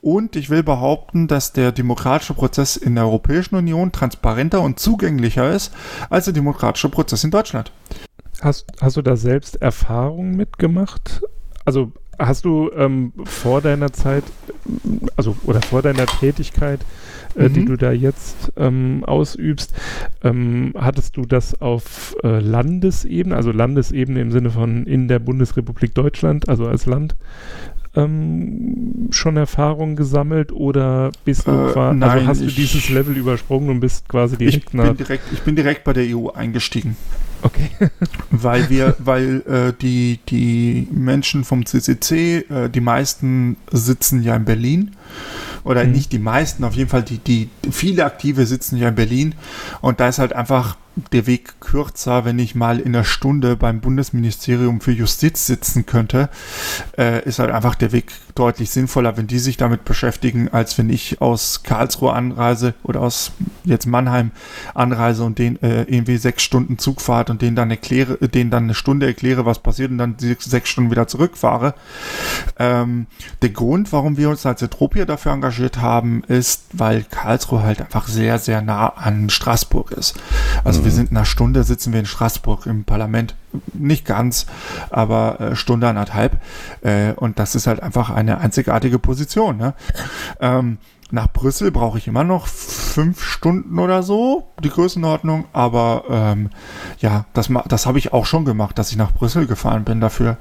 und 0.01 0.35
ich 0.35 0.49
will 0.49 0.63
behaupten, 0.63 1.27
dass 1.27 1.53
der 1.53 1.71
demokratische 1.71 2.33
Prozess 2.33 2.75
in 2.75 2.95
der 2.95 3.05
Europäischen 3.05 3.55
Union 3.55 3.91
transparenter 3.91 4.61
und 4.61 4.79
zugänglicher 4.79 5.51
ist 5.51 5.73
als 6.09 6.25
der 6.25 6.33
demokratische 6.33 6.89
Prozess 6.89 7.23
in 7.23 7.31
Deutschland. 7.31 7.71
Hast, 8.41 8.65
hast 8.79 8.95
du 8.95 9.01
da 9.01 9.17
selbst 9.17 9.61
Erfahrungen 9.61 10.35
mitgemacht? 10.35 11.21
Also 11.65 11.91
Hast 12.19 12.43
du 12.43 12.69
ähm, 12.75 13.13
vor 13.23 13.61
deiner 13.61 13.93
Zeit, 13.93 14.25
also 15.15 15.37
oder 15.45 15.61
vor 15.61 15.81
deiner 15.81 16.05
Tätigkeit, 16.05 16.81
äh, 17.35 17.47
mhm. 17.47 17.53
die 17.53 17.65
du 17.65 17.77
da 17.77 17.91
jetzt 17.91 18.51
ähm, 18.57 19.03
ausübst, 19.05 19.73
ähm, 20.23 20.73
hattest 20.77 21.15
du 21.15 21.21
das 21.25 21.61
auf 21.61 22.15
äh, 22.23 22.39
Landesebene, 22.39 23.35
also 23.35 23.51
Landesebene 23.51 24.19
im 24.19 24.31
Sinne 24.31 24.49
von 24.49 24.85
in 24.85 25.07
der 25.07 25.19
Bundesrepublik 25.19 25.95
Deutschland, 25.95 26.49
also 26.49 26.67
als 26.67 26.85
Land, 26.85 27.15
ähm, 27.95 29.07
schon 29.11 29.37
Erfahrungen 29.37 29.95
gesammelt 29.95 30.51
oder 30.51 31.11
bist 31.25 31.47
du 31.47 31.51
äh, 31.51 31.71
quasi, 31.71 32.03
also 32.03 32.27
hast 32.27 32.41
du 32.41 32.47
dieses 32.47 32.89
Level 32.89 33.17
übersprungen 33.17 33.69
und 33.69 33.79
bist 33.79 34.07
quasi 34.07 34.37
direkt 34.37 34.67
ich 34.67 34.73
nach. 34.73 34.95
direkt, 34.95 35.23
ich 35.31 35.41
bin 35.41 35.55
direkt 35.55 35.83
bei 35.83 35.93
der 35.93 36.15
EU 36.15 36.29
eingestiegen. 36.29 36.95
Okay. 37.41 37.69
weil 38.31 38.69
wir, 38.69 38.95
weil 38.99 39.41
äh, 39.47 39.73
die, 39.81 40.19
die 40.27 40.87
Menschen 40.91 41.43
vom 41.43 41.65
CCC, 41.65 42.45
äh, 42.49 42.69
die 42.69 42.81
meisten 42.81 43.57
sitzen 43.71 44.23
ja 44.23 44.35
in 44.35 44.45
Berlin. 44.45 44.91
Oder 45.63 45.83
mhm. 45.83 45.91
nicht 45.91 46.11
die 46.11 46.19
meisten, 46.19 46.63
auf 46.63 46.75
jeden 46.75 46.89
Fall 46.89 47.03
die, 47.03 47.17
die 47.17 47.49
viele 47.71 48.05
Aktive 48.05 48.45
sitzen 48.45 48.77
ja 48.77 48.89
in 48.89 48.95
Berlin. 48.95 49.35
Und 49.81 49.99
da 49.99 50.09
ist 50.09 50.19
halt 50.19 50.33
einfach 50.33 50.77
der 51.11 51.27
Weg 51.27 51.59
kürzer, 51.59 52.25
wenn 52.25 52.39
ich 52.39 52.55
mal 52.55 52.79
in 52.79 52.95
einer 52.95 53.03
Stunde 53.03 53.55
beim 53.55 53.81
Bundesministerium 53.81 54.81
für 54.81 54.91
Justiz 54.91 55.45
sitzen 55.45 55.85
könnte, 55.85 56.29
äh, 56.97 57.23
ist 57.23 57.39
halt 57.39 57.51
einfach 57.51 57.75
der 57.75 57.91
Weg 57.91 58.11
deutlich 58.35 58.69
sinnvoller, 58.69 59.17
wenn 59.17 59.27
die 59.27 59.39
sich 59.39 59.57
damit 59.57 59.83
beschäftigen, 59.85 60.49
als 60.49 60.77
wenn 60.77 60.89
ich 60.89 61.21
aus 61.21 61.63
Karlsruhe 61.63 62.13
anreise 62.13 62.73
oder 62.83 63.01
aus 63.01 63.31
jetzt 63.65 63.85
Mannheim 63.85 64.31
anreise 64.73 65.23
und 65.23 65.39
den 65.39 65.61
äh, 65.61 65.83
irgendwie 65.83 66.17
sechs 66.17 66.43
Stunden 66.43 66.77
Zugfahrt 66.77 67.29
und 67.29 67.41
denen 67.41 67.55
dann 67.55 67.69
erkläre, 67.69 68.17
denen 68.17 68.49
dann 68.49 68.63
eine 68.63 68.75
Stunde 68.75 69.05
erkläre, 69.05 69.45
was 69.45 69.59
passiert 69.59 69.91
und 69.91 69.97
dann 69.97 70.15
sechs 70.17 70.69
Stunden 70.69 70.91
wieder 70.91 71.07
zurückfahre. 71.07 71.75
Ähm, 72.57 73.07
der 73.41 73.49
Grund, 73.49 73.91
warum 73.91 74.17
wir 74.17 74.29
uns 74.29 74.45
als 74.45 74.61
Etropia 74.61 75.05
dafür 75.05 75.33
engagiert 75.33 75.81
haben, 75.81 76.23
ist, 76.27 76.63
weil 76.73 77.03
Karlsruhe 77.03 77.63
halt 77.63 77.81
einfach 77.81 78.07
sehr, 78.07 78.39
sehr 78.39 78.61
nah 78.61 78.87
an 78.87 79.29
Straßburg 79.29 79.91
ist. 79.91 80.15
Also 80.63 80.79
mhm. 80.79 80.85
Wir 80.89 80.95
sind 80.95 81.11
in 81.11 81.17
einer 81.17 81.25
Stunde 81.25 81.63
sitzen 81.63 81.93
wir 81.93 81.99
in 81.99 82.07
Straßburg 82.07 82.65
im 82.65 82.83
Parlament. 82.83 83.35
Nicht 83.73 84.05
ganz, 84.05 84.47
aber 84.89 85.39
äh, 85.39 85.55
Stunde 85.55 85.87
anderthalb. 85.87 86.41
Äh, 86.81 87.11
und 87.13 87.37
das 87.37 87.53
ist 87.53 87.67
halt 87.67 87.83
einfach 87.83 88.09
eine 88.09 88.39
einzigartige 88.39 88.97
Position. 88.97 89.57
Ne? 89.57 89.75
Ähm, 90.39 90.79
nach 91.11 91.31
Brüssel 91.31 91.69
brauche 91.69 91.99
ich 91.99 92.07
immer 92.07 92.23
noch 92.23 92.47
fünf 92.47 93.23
Stunden 93.23 93.77
oder 93.77 94.01
so, 94.01 94.47
die 94.63 94.69
Größenordnung. 94.69 95.45
Aber 95.53 96.05
ähm, 96.09 96.49
ja, 96.97 97.25
das, 97.33 97.49
das 97.67 97.85
habe 97.85 97.99
ich 97.99 98.11
auch 98.11 98.25
schon 98.25 98.43
gemacht, 98.43 98.79
dass 98.79 98.89
ich 98.89 98.97
nach 98.97 99.13
Brüssel 99.13 99.45
gefahren 99.45 99.83
bin 99.83 100.01
dafür. 100.01 100.37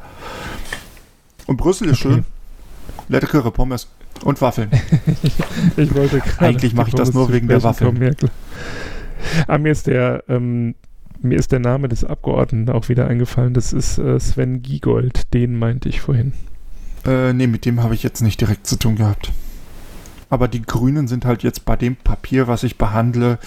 Und 1.46 1.58
Brüssel 1.58 1.90
ist 1.90 2.04
okay. 2.06 2.14
schön. 2.14 2.24
Leckere 3.08 3.50
Pommes 3.50 3.88
und 4.24 4.40
Waffeln. 4.40 4.70
ich 5.76 5.94
wollte 5.94 6.22
Eigentlich 6.38 6.72
mache 6.72 6.88
ich 6.88 6.94
das 6.94 7.12
nur 7.12 7.30
wegen 7.30 7.48
der 7.48 7.62
Waffeln. 7.62 8.16
Ah, 9.46 9.58
mir 9.58 9.72
ist 9.72 9.86
der 9.86 10.24
ähm, 10.28 10.74
mir 11.20 11.38
ist 11.38 11.52
der 11.52 11.58
Name 11.58 11.88
des 11.88 12.04
Abgeordneten 12.04 12.70
auch 12.70 12.88
wieder 12.88 13.08
eingefallen. 13.08 13.54
Das 13.54 13.72
ist 13.72 13.98
äh, 13.98 14.18
Sven 14.20 14.62
Giegold. 14.62 15.34
Den 15.34 15.58
meinte 15.58 15.88
ich 15.88 16.00
vorhin. 16.00 16.32
Äh, 17.06 17.32
nee, 17.32 17.46
mit 17.46 17.64
dem 17.64 17.82
habe 17.82 17.94
ich 17.94 18.02
jetzt 18.02 18.22
nicht 18.22 18.40
direkt 18.40 18.66
zu 18.66 18.76
tun 18.76 18.96
gehabt. 18.96 19.32
Aber 20.30 20.46
die 20.46 20.62
Grünen 20.62 21.08
sind 21.08 21.24
halt 21.24 21.42
jetzt 21.42 21.64
bei 21.64 21.76
dem 21.76 21.96
Papier, 21.96 22.48
was 22.48 22.62
ich 22.62 22.76
behandle, 22.76 23.38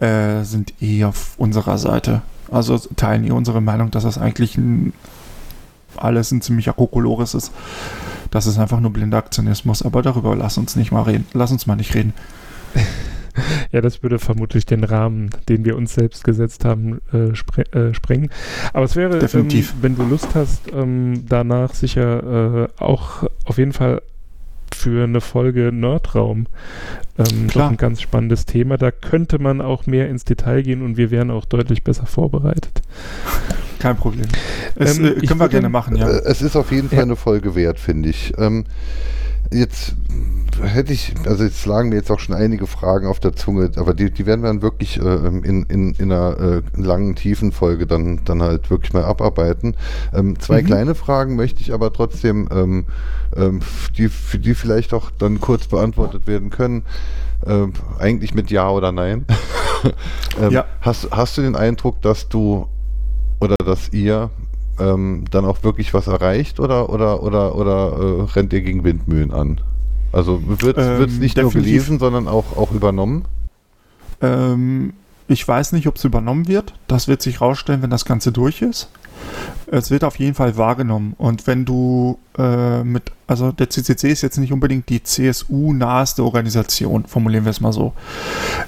äh, 0.00 0.42
sind 0.42 0.74
eh 0.82 1.04
auf 1.04 1.34
unserer 1.38 1.78
Seite. 1.78 2.22
Also 2.50 2.76
teilen 2.78 3.24
eh 3.24 3.30
unsere 3.30 3.60
Meinung, 3.60 3.90
dass 3.90 4.02
das 4.02 4.18
eigentlich 4.18 4.56
ein, 4.56 4.92
alles 5.96 6.32
ein 6.32 6.42
ziemlicher 6.42 6.72
Kokolores 6.72 7.34
ist. 7.34 7.52
Das 8.30 8.46
ist 8.46 8.58
einfach 8.58 8.80
nur 8.80 8.92
blinder 8.92 9.18
Aktionismus. 9.18 9.82
Aber 9.82 10.02
darüber 10.02 10.34
lass 10.34 10.58
uns 10.58 10.76
nicht 10.76 10.92
mal 10.92 11.02
reden. 11.02 11.26
Lass 11.32 11.52
uns 11.52 11.66
mal 11.66 11.76
nicht 11.76 11.94
reden. 11.94 12.12
ja, 13.72 13.80
das 13.80 14.02
würde 14.02 14.18
vermutlich 14.18 14.66
den 14.66 14.84
Rahmen, 14.84 15.30
den 15.48 15.64
wir 15.64 15.76
uns 15.76 15.94
selbst 15.94 16.24
gesetzt 16.24 16.64
haben, 16.64 17.00
äh, 17.12 17.34
spre 17.34 17.62
äh, 17.72 17.94
sprengen. 17.94 18.30
Aber 18.72 18.84
es 18.84 18.96
wäre, 18.96 19.18
ähm, 19.18 19.48
wenn 19.80 19.96
du 19.96 20.04
Lust 20.04 20.34
hast, 20.34 20.72
ähm, 20.72 21.24
danach 21.28 21.74
sicher 21.74 22.64
äh, 22.64 22.82
auch 22.82 23.24
auf 23.44 23.58
jeden 23.58 23.72
Fall 23.72 24.02
für 24.74 25.04
eine 25.04 25.20
Folge 25.20 25.72
Nerdraum 25.72 26.46
ähm, 27.18 27.46
noch 27.54 27.70
ein 27.70 27.76
ganz 27.76 28.00
spannendes 28.00 28.44
Thema. 28.44 28.76
Da 28.76 28.90
könnte 28.90 29.38
man 29.38 29.60
auch 29.60 29.86
mehr 29.86 30.08
ins 30.08 30.24
Detail 30.24 30.62
gehen 30.62 30.82
und 30.82 30.96
wir 30.96 31.10
wären 31.10 31.30
auch 31.30 31.44
deutlich 31.44 31.82
besser 31.82 32.06
vorbereitet. 32.06 32.82
Kein 33.78 33.96
Problem. 33.96 34.26
Es, 34.74 34.98
ähm, 34.98 35.04
äh, 35.04 35.26
können 35.26 35.40
wir 35.40 35.48
gerne 35.48 35.68
machen, 35.68 35.96
ja. 35.96 36.08
Äh, 36.08 36.22
es 36.24 36.42
ist 36.42 36.56
auf 36.56 36.72
jeden 36.72 36.88
Fall 36.88 36.98
ja. 36.98 37.04
eine 37.04 37.16
Folge 37.16 37.54
wert, 37.54 37.78
finde 37.78 38.10
ich. 38.10 38.32
Ähm, 38.38 38.64
jetzt 39.52 39.94
hätte 40.62 40.92
ich, 40.92 41.14
also 41.26 41.44
jetzt 41.44 41.64
lagen 41.66 41.90
mir 41.90 41.96
jetzt 41.96 42.10
auch 42.10 42.18
schon 42.18 42.34
einige 42.34 42.66
Fragen 42.66 43.06
auf 43.06 43.20
der 43.20 43.34
Zunge, 43.34 43.70
aber 43.76 43.94
die, 43.94 44.10
die 44.10 44.26
werden 44.26 44.42
wir 44.42 44.48
dann 44.48 44.62
wirklich 44.62 44.98
äh, 44.98 45.26
in, 45.26 45.64
in, 45.64 45.92
in 45.94 46.12
einer 46.12 46.38
äh, 46.38 46.62
langen, 46.80 47.14
tiefen 47.14 47.52
Folge 47.52 47.86
dann, 47.86 48.20
dann 48.24 48.42
halt 48.42 48.70
wirklich 48.70 48.92
mal 48.92 49.04
abarbeiten. 49.04 49.76
Ähm, 50.14 50.38
zwei 50.38 50.62
mhm. 50.62 50.66
kleine 50.66 50.94
Fragen 50.94 51.36
möchte 51.36 51.60
ich 51.60 51.72
aber 51.72 51.92
trotzdem, 51.92 52.48
ähm, 52.50 52.86
ähm, 53.36 53.60
die, 53.96 54.08
für 54.08 54.38
die 54.38 54.54
vielleicht 54.54 54.94
auch 54.94 55.10
dann 55.10 55.40
kurz 55.40 55.66
beantwortet 55.66 56.26
werden 56.26 56.50
können. 56.50 56.82
Ähm, 57.46 57.74
eigentlich 57.98 58.34
mit 58.34 58.50
Ja 58.50 58.70
oder 58.70 58.92
Nein. 58.92 59.26
Ähm, 60.40 60.50
ja. 60.50 60.64
Hast, 60.80 61.08
hast 61.12 61.38
du 61.38 61.42
den 61.42 61.54
Eindruck, 61.54 62.02
dass 62.02 62.28
du 62.28 62.66
oder 63.40 63.54
dass 63.64 63.92
ihr 63.92 64.30
ähm, 64.78 65.24
dann 65.30 65.44
auch 65.44 65.62
wirklich 65.62 65.94
was 65.94 66.06
erreicht 66.06 66.60
oder, 66.60 66.90
oder, 66.90 67.22
oder, 67.22 67.54
oder 67.54 67.92
äh, 67.98 68.22
rennt 68.32 68.52
ihr 68.52 68.62
gegen 68.62 68.84
Windmühlen 68.84 69.32
an? 69.32 69.60
Also 70.12 70.40
wird 70.60 70.78
es 70.78 71.12
ähm, 71.12 71.18
nicht 71.18 71.36
nur 71.36 71.50
gelesen, 71.50 71.98
sondern 71.98 72.28
auch, 72.28 72.56
auch 72.56 72.72
übernommen? 72.72 73.24
Ähm, 74.20 74.92
ich 75.28 75.46
weiß 75.46 75.72
nicht, 75.72 75.86
ob 75.88 75.96
es 75.96 76.04
übernommen 76.04 76.48
wird. 76.48 76.72
Das 76.86 77.08
wird 77.08 77.20
sich 77.20 77.40
rausstellen, 77.40 77.82
wenn 77.82 77.90
das 77.90 78.04
Ganze 78.04 78.32
durch 78.32 78.62
ist. 78.62 78.88
Es 79.66 79.90
wird 79.90 80.04
auf 80.04 80.16
jeden 80.18 80.34
Fall 80.34 80.56
wahrgenommen. 80.56 81.14
Und 81.18 81.46
wenn 81.46 81.64
du 81.64 82.18
äh, 82.38 82.84
mit, 82.84 83.10
also 83.26 83.50
der 83.50 83.68
CCC 83.68 84.10
ist 84.10 84.22
jetzt 84.22 84.38
nicht 84.38 84.52
unbedingt 84.52 84.88
die 84.88 85.02
CSU-naheste 85.02 86.22
Organisation, 86.22 87.06
formulieren 87.06 87.44
wir 87.44 87.50
es 87.50 87.60
mal 87.60 87.72
so. 87.72 87.92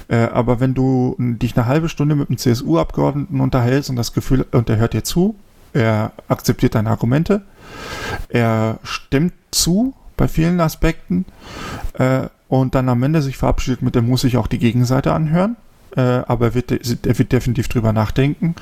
Äh, 0.09 0.17
aber 0.17 0.59
wenn 0.59 0.73
du 0.73 1.15
dich 1.17 1.55
eine 1.55 1.65
halbe 1.65 1.87
Stunde 1.87 2.15
mit 2.15 2.29
einem 2.29 2.37
CSU-Abgeordneten 2.37 3.39
unterhältst 3.39 3.89
und 3.89 3.95
das 3.95 4.13
Gefühl, 4.13 4.45
und 4.51 4.67
der 4.67 4.77
hört 4.77 4.93
dir 4.93 5.03
zu, 5.03 5.35
er 5.73 6.11
akzeptiert 6.27 6.75
deine 6.75 6.89
Argumente, 6.89 7.41
er 8.29 8.79
stimmt 8.83 9.33
zu 9.51 9.93
bei 10.17 10.27
vielen 10.27 10.59
Aspekten 10.59 11.25
äh, 11.93 12.27
und 12.47 12.75
dann 12.75 12.89
am 12.89 13.03
Ende 13.03 13.21
sich 13.21 13.37
verabschiedet 13.37 13.81
mit, 13.81 13.95
er 13.95 14.01
muss 14.01 14.21
sich 14.21 14.37
auch 14.37 14.47
die 14.47 14.59
Gegenseite 14.59 15.13
anhören, 15.13 15.55
äh, 15.95 16.01
aber 16.01 16.47
er 16.47 16.55
wird, 16.55 16.71
er 16.71 17.17
wird 17.17 17.31
definitiv 17.31 17.67
drüber 17.67 17.93
nachdenken, 17.93 18.55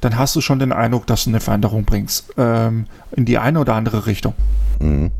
dann 0.00 0.16
hast 0.18 0.36
du 0.36 0.40
schon 0.40 0.58
den 0.58 0.72
Eindruck, 0.72 1.06
dass 1.06 1.24
du 1.24 1.30
eine 1.30 1.40
Veränderung 1.40 1.84
bringst 1.84 2.32
ähm, 2.36 2.86
in 3.12 3.24
die 3.24 3.38
eine 3.38 3.60
oder 3.60 3.74
andere 3.74 4.06
Richtung. 4.06 4.34
Mhm. 4.78 5.10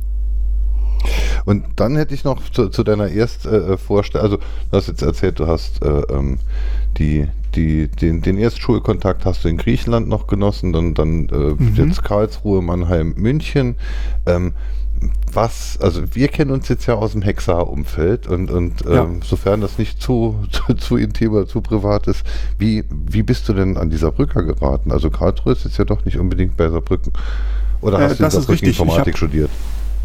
Und 1.45 1.65
dann 1.77 1.97
hätte 1.97 2.15
ich 2.15 2.25
noch 2.25 2.51
zu, 2.51 2.69
zu 2.69 2.85
deiner 2.85 3.09
erst 3.09 3.47
äh, 3.47 3.77
Vorstellung, 3.79 4.25
also 4.25 4.37
du 4.37 4.77
hast 4.77 4.89
jetzt 4.89 5.03
erzählt, 5.03 5.41
du 5.41 5.47
hast 5.47 5.83
äh, 5.83 5.89
ähm, 5.89 6.39
die, 6.99 7.27
die, 7.55 7.89
den, 7.89 8.23
den 8.23 8.39
Erstschulkontakt 8.39 9.25
hast 9.25 9.45
du 9.45 9.49
in 9.49 9.57
Griechenland 9.57 10.09
noch 10.09 10.27
genossen, 10.27 10.73
dann, 10.73 10.95
dann 10.95 11.29
äh, 11.29 11.63
mhm. 11.63 11.75
jetzt 11.77 12.03
Karlsruhe, 12.03 12.63
Mannheim, 12.63 13.15
München. 13.17 13.77
Ähm, 14.27 14.53
was, 15.33 15.79
also 15.81 16.03
wir 16.15 16.29
kennen 16.29 16.51
uns 16.51 16.69
jetzt 16.69 16.87
ja 16.87 16.95
aus 16.95 17.13
dem 17.13 17.23
Hexar-Umfeld 17.23 18.27
und, 18.27 18.51
und 18.51 18.85
ja. 18.85 19.05
ähm, 19.05 19.21
sofern 19.23 19.61
das 19.61 19.79
nicht 19.79 20.03
zu, 20.03 20.41
zu, 20.51 20.75
zu, 20.75 20.97
intim 20.97 21.33
oder 21.33 21.47
zu 21.47 21.61
privat 21.61 22.07
ist, 22.07 22.25
wie, 22.59 22.85
wie 22.91 23.23
bist 23.23 23.49
du 23.49 23.53
denn 23.55 23.77
an 23.77 23.91
dieser 23.91 24.11
Brücke 24.11 24.45
geraten? 24.45 24.93
Also 24.93 25.11
Karlsruhe 25.11 25.53
ist 25.53 25.65
jetzt 25.65 25.79
ja 25.79 25.85
doch 25.85 26.05
nicht 26.05 26.19
unbedingt 26.19 26.57
bei 26.57 26.69
Saarbrücken. 26.69 27.13
Oder 27.81 27.99
äh, 27.99 28.03
hast 28.05 28.21
du 28.21 28.25
in 28.25 28.31
Saarbrücken 28.31 28.69
Informatik 28.69 29.15
hab, 29.15 29.19
studiert? 29.19 29.51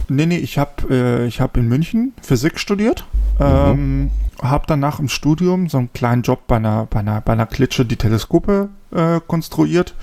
Nee, 0.10 0.26
nee, 0.26 0.38
ich 0.38 0.58
habe 0.58 1.26
äh, 1.28 1.32
hab 1.32 1.58
in 1.58 1.68
München 1.68 2.14
Physik 2.22 2.60
studiert. 2.60 3.06
Mhm. 3.40 3.46
Ähm, 3.46 4.12
habe 4.42 4.66
danach 4.68 5.00
im 5.00 5.10
Studium 5.10 5.70
so 5.70 5.78
einen 5.78 5.94
kleinen 5.94 6.22
Job 6.22 6.48
bei 6.48 6.58
einer, 6.58 6.88
bei 6.90 7.00
einer, 7.00 7.22
bei 7.22 7.34
einer 7.34 7.46
Klitsche, 7.46 7.86
die 7.86 7.96
Teleskope 7.96 8.70
äh, 8.92 9.20
konstruiert, 9.26 9.96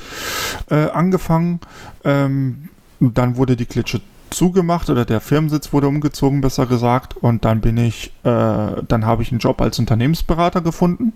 äh, 0.70 0.90
angefangen. 0.90 1.60
Ähm, 2.04 2.68
dann 3.00 3.36
wurde 3.36 3.56
die 3.56 3.66
Klitsche 3.66 4.00
zugemacht 4.30 4.88
oder 4.88 5.04
der 5.04 5.20
Firmensitz 5.20 5.72
wurde 5.72 5.88
umgezogen, 5.88 6.40
besser 6.40 6.66
gesagt. 6.66 7.16
Und 7.16 7.44
dann 7.44 7.60
bin 7.60 7.76
ich, 7.76 8.12
äh, 8.24 8.82
dann 8.88 9.06
habe 9.06 9.22
ich 9.22 9.30
einen 9.30 9.40
Job 9.40 9.60
als 9.60 9.78
Unternehmensberater 9.78 10.60
gefunden 10.60 11.12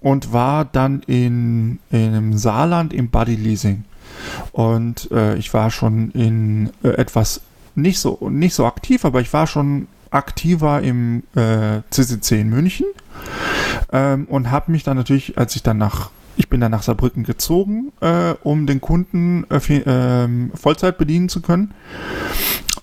und 0.00 0.32
war 0.32 0.64
dann 0.64 1.02
in, 1.06 1.78
in 1.90 2.14
im 2.14 2.36
Saarland 2.36 2.92
im 2.92 3.10
Buddy 3.10 3.36
Leasing. 3.36 3.84
Und 4.52 5.10
äh, 5.10 5.36
ich 5.36 5.52
war 5.54 5.70
schon 5.70 6.10
in 6.12 6.70
äh, 6.82 6.88
etwas 6.88 7.40
nicht 7.74 7.98
so 7.98 8.28
nicht 8.30 8.54
so 8.54 8.66
aktiv, 8.66 9.04
aber 9.04 9.20
ich 9.20 9.32
war 9.32 9.46
schon 9.46 9.88
aktiver 10.10 10.80
im 10.82 11.24
äh, 11.34 11.80
CCC 11.90 12.40
in 12.40 12.50
München 12.50 12.86
ähm, 13.92 14.26
und 14.26 14.50
habe 14.50 14.70
mich 14.70 14.84
dann 14.84 14.96
natürlich, 14.96 15.36
als 15.38 15.56
ich 15.56 15.62
dann 15.62 15.78
nach 15.78 16.10
ich 16.36 16.48
bin 16.48 16.60
dann 16.60 16.72
nach 16.72 16.82
Saarbrücken 16.82 17.22
gezogen, 17.22 17.92
äh, 18.00 18.34
um 18.42 18.66
den 18.66 18.80
Kunden 18.80 19.46
äh, 19.50 19.56
äh, 19.56 20.28
Vollzeit 20.54 20.98
bedienen 20.98 21.28
zu 21.28 21.40
können. 21.40 21.74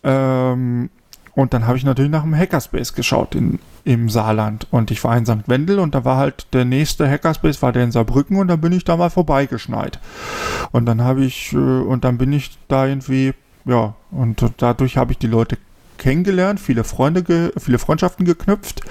Ähm, 0.03 0.89
und 1.33 1.53
dann 1.53 1.65
habe 1.65 1.77
ich 1.77 1.83
natürlich 1.83 2.11
nach 2.11 2.23
einem 2.23 2.35
Hackerspace 2.35 2.93
geschaut 2.93 3.35
in, 3.35 3.59
im 3.83 4.09
Saarland. 4.09 4.67
Und 4.71 4.91
ich 4.91 5.03
war 5.03 5.17
in 5.17 5.25
St. 5.25 5.47
Wendel 5.47 5.79
und 5.79 5.95
da 5.95 6.03
war 6.03 6.17
halt 6.17 6.47
der 6.53 6.65
nächste 6.65 7.09
Hackerspace, 7.09 7.61
war 7.61 7.71
der 7.71 7.83
in 7.83 7.91
Saarbrücken 7.91 8.37
und 8.37 8.47
dann 8.47 8.61
bin 8.61 8.73
ich 8.73 8.83
da 8.83 8.97
mal 8.97 9.09
vorbeigeschneit. 9.09 9.99
Und 10.71 10.85
dann 10.85 11.01
habe 11.01 11.23
ich, 11.23 11.53
äh, 11.53 11.57
und 11.57 12.03
dann 12.03 12.17
bin 12.17 12.33
ich 12.33 12.57
da 12.67 12.85
irgendwie, 12.85 13.33
ja, 13.65 13.93
und 14.11 14.43
dadurch 14.57 14.97
habe 14.97 15.11
ich 15.11 15.17
die 15.17 15.27
Leute 15.27 15.57
kennengelernt, 15.97 16.59
viele 16.59 16.83
Freunde, 16.83 17.23
ge 17.23 17.51
viele 17.57 17.77
Freundschaften 17.79 18.25
geknüpft. 18.25 18.81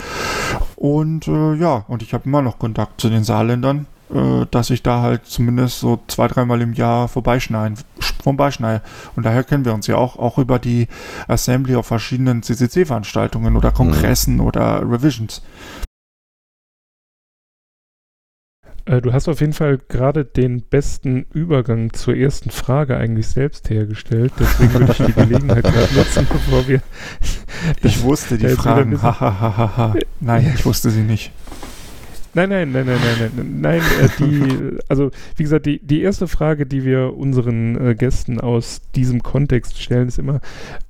Und 0.77 1.27
äh, 1.29 1.55
ja, 1.55 1.85
und 1.89 2.03
ich 2.03 2.15
habe 2.15 2.25
immer 2.25 2.43
noch 2.43 2.59
Kontakt 2.59 3.01
zu 3.01 3.09
den 3.09 3.25
Saarländern 3.25 3.87
äh, 4.13 4.47
dass 4.51 4.71
ich 4.71 4.83
da 4.83 5.03
halt 5.03 5.27
zumindest 5.27 5.81
so 5.81 6.01
zwei, 6.09 6.27
dreimal 6.27 6.61
im 6.61 6.73
Jahr 6.73 7.07
vorbeischneiden, 7.07 7.79
vorbeischneide. 8.23 8.83
Und 9.15 9.25
daher 9.25 9.45
kennen 9.45 9.65
wir 9.65 9.73
uns 9.73 9.87
ja 9.87 9.97
auch, 9.97 10.19
auch 10.19 10.39
über 10.39 10.59
die 10.59 10.89
Assembly 11.29 11.77
auf 11.77 11.87
verschiedenen 11.87 12.43
CCC-Veranstaltungen 12.43 13.57
oder 13.57 13.71
Kongressen 13.71 14.35
mhm. 14.35 14.41
oder 14.41 14.81
Revisions. 14.83 15.43
Du 19.01 19.13
hast 19.13 19.29
auf 19.29 19.41
jeden 19.41 19.53
Fall 19.53 19.79
gerade 19.89 20.25
den 20.25 20.63
besten 20.63 21.27
Übergang 21.33 21.93
zur 21.93 22.17
ersten 22.17 22.51
Frage 22.51 22.97
eigentlich 22.97 23.29
selbst 23.29 23.71
hergestellt. 23.71 24.33
Deswegen 24.39 24.73
würde 24.73 24.93
ich 24.93 25.07
die 25.07 25.13
Gelegenheit 25.13 25.65
nutzen, 25.95 26.27
bevor 26.29 26.67
wir. 26.67 26.83
Ich 27.83 28.03
wusste 28.03 28.37
die 28.37 28.49
Fragen. 28.57 28.99
Nein, 30.19 30.53
ich 30.57 30.65
wusste 30.65 30.91
sie 30.91 31.03
nicht. 31.03 31.31
Nein, 32.33 32.49
nein, 32.49 32.71
nein, 32.71 32.87
nein, 32.87 32.99
nein, 33.03 33.31
nein, 33.35 33.61
nein, 33.61 33.81
äh, 33.81 34.09
die, 34.19 34.79
also 34.89 35.11
wie 35.37 35.43
gesagt, 35.43 35.67
die, 35.67 35.81
die 35.81 36.01
erste 36.01 36.29
Frage, 36.29 36.65
die 36.65 36.85
wir 36.85 37.17
unseren 37.17 37.89
äh, 37.89 37.95
Gästen 37.97 38.41
aus 38.41 38.83
diesem 38.95 39.23
Kontext 39.23 39.83
stellen, 39.83 40.07
ist 40.07 40.19
immer, 40.19 40.41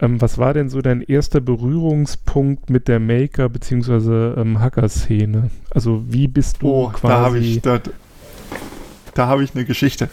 ähm, 0.00 0.20
was 0.20 0.36
war 0.36 0.52
denn 0.52 0.68
so 0.68 0.82
dein 0.82 1.00
erster 1.00 1.40
Berührungspunkt 1.40 2.68
mit 2.68 2.88
der 2.88 3.00
Maker- 3.00 3.48
bzw. 3.48 4.38
Ähm, 4.38 4.60
Hacker-Szene? 4.60 5.50
Also 5.70 6.04
wie 6.06 6.28
bist 6.28 6.60
du 6.60 6.68
oh, 6.68 6.88
quasi... 6.88 7.08
Da 7.08 7.20
habe 7.20 7.38
ich, 7.38 7.60
da, 7.62 7.80
da 9.14 9.26
habe 9.26 9.42
ich 9.42 9.54
eine 9.54 9.64
Geschichte. 9.64 10.10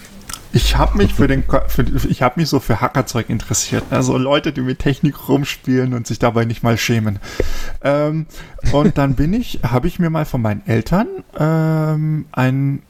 Ich 0.54 0.77
habe 0.77 0.98
mich 0.98 1.13
für 1.13 1.27
den, 1.27 1.44
für, 1.68 1.84
ich 2.10 2.22
habe 2.22 2.39
mich 2.39 2.50
so 2.50 2.60
für 2.60 2.82
Hackerzeug 2.82 3.30
interessiert. 3.30 3.84
Also 3.89 4.18
Leute, 4.18 4.54
die 4.54 4.62
mit 4.62 4.80
Technik 4.80 5.27
rumspielen 5.27 5.94
und 5.94 6.08
sich 6.08 6.20
dabei 6.20 6.46
nicht 6.46 6.63
mal 6.63 6.77
schämen. 6.77 7.20
Ähm, 7.84 8.25
und 8.72 8.98
dann 8.98 9.16
bin 9.16 9.34
ich, 9.34 9.60
habe 9.63 9.88
ich 9.88 10.00
mir 10.00 10.10
mal 10.10 10.25
von 10.25 10.42
meinen 10.42 10.66
Eltern 10.66 11.08
ähm, 11.38 12.25
ein 12.32 12.82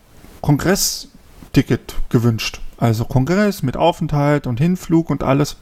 Kongressticket 0.42 1.96
gewünscht. 2.10 2.62
Also 2.78 3.06
Kongress 3.06 3.64
mit 3.64 3.76
Aufenthalt 3.76 4.48
und 4.48 4.60
Hinflug 4.60 5.10
und 5.10 5.24
alles. 5.24 5.58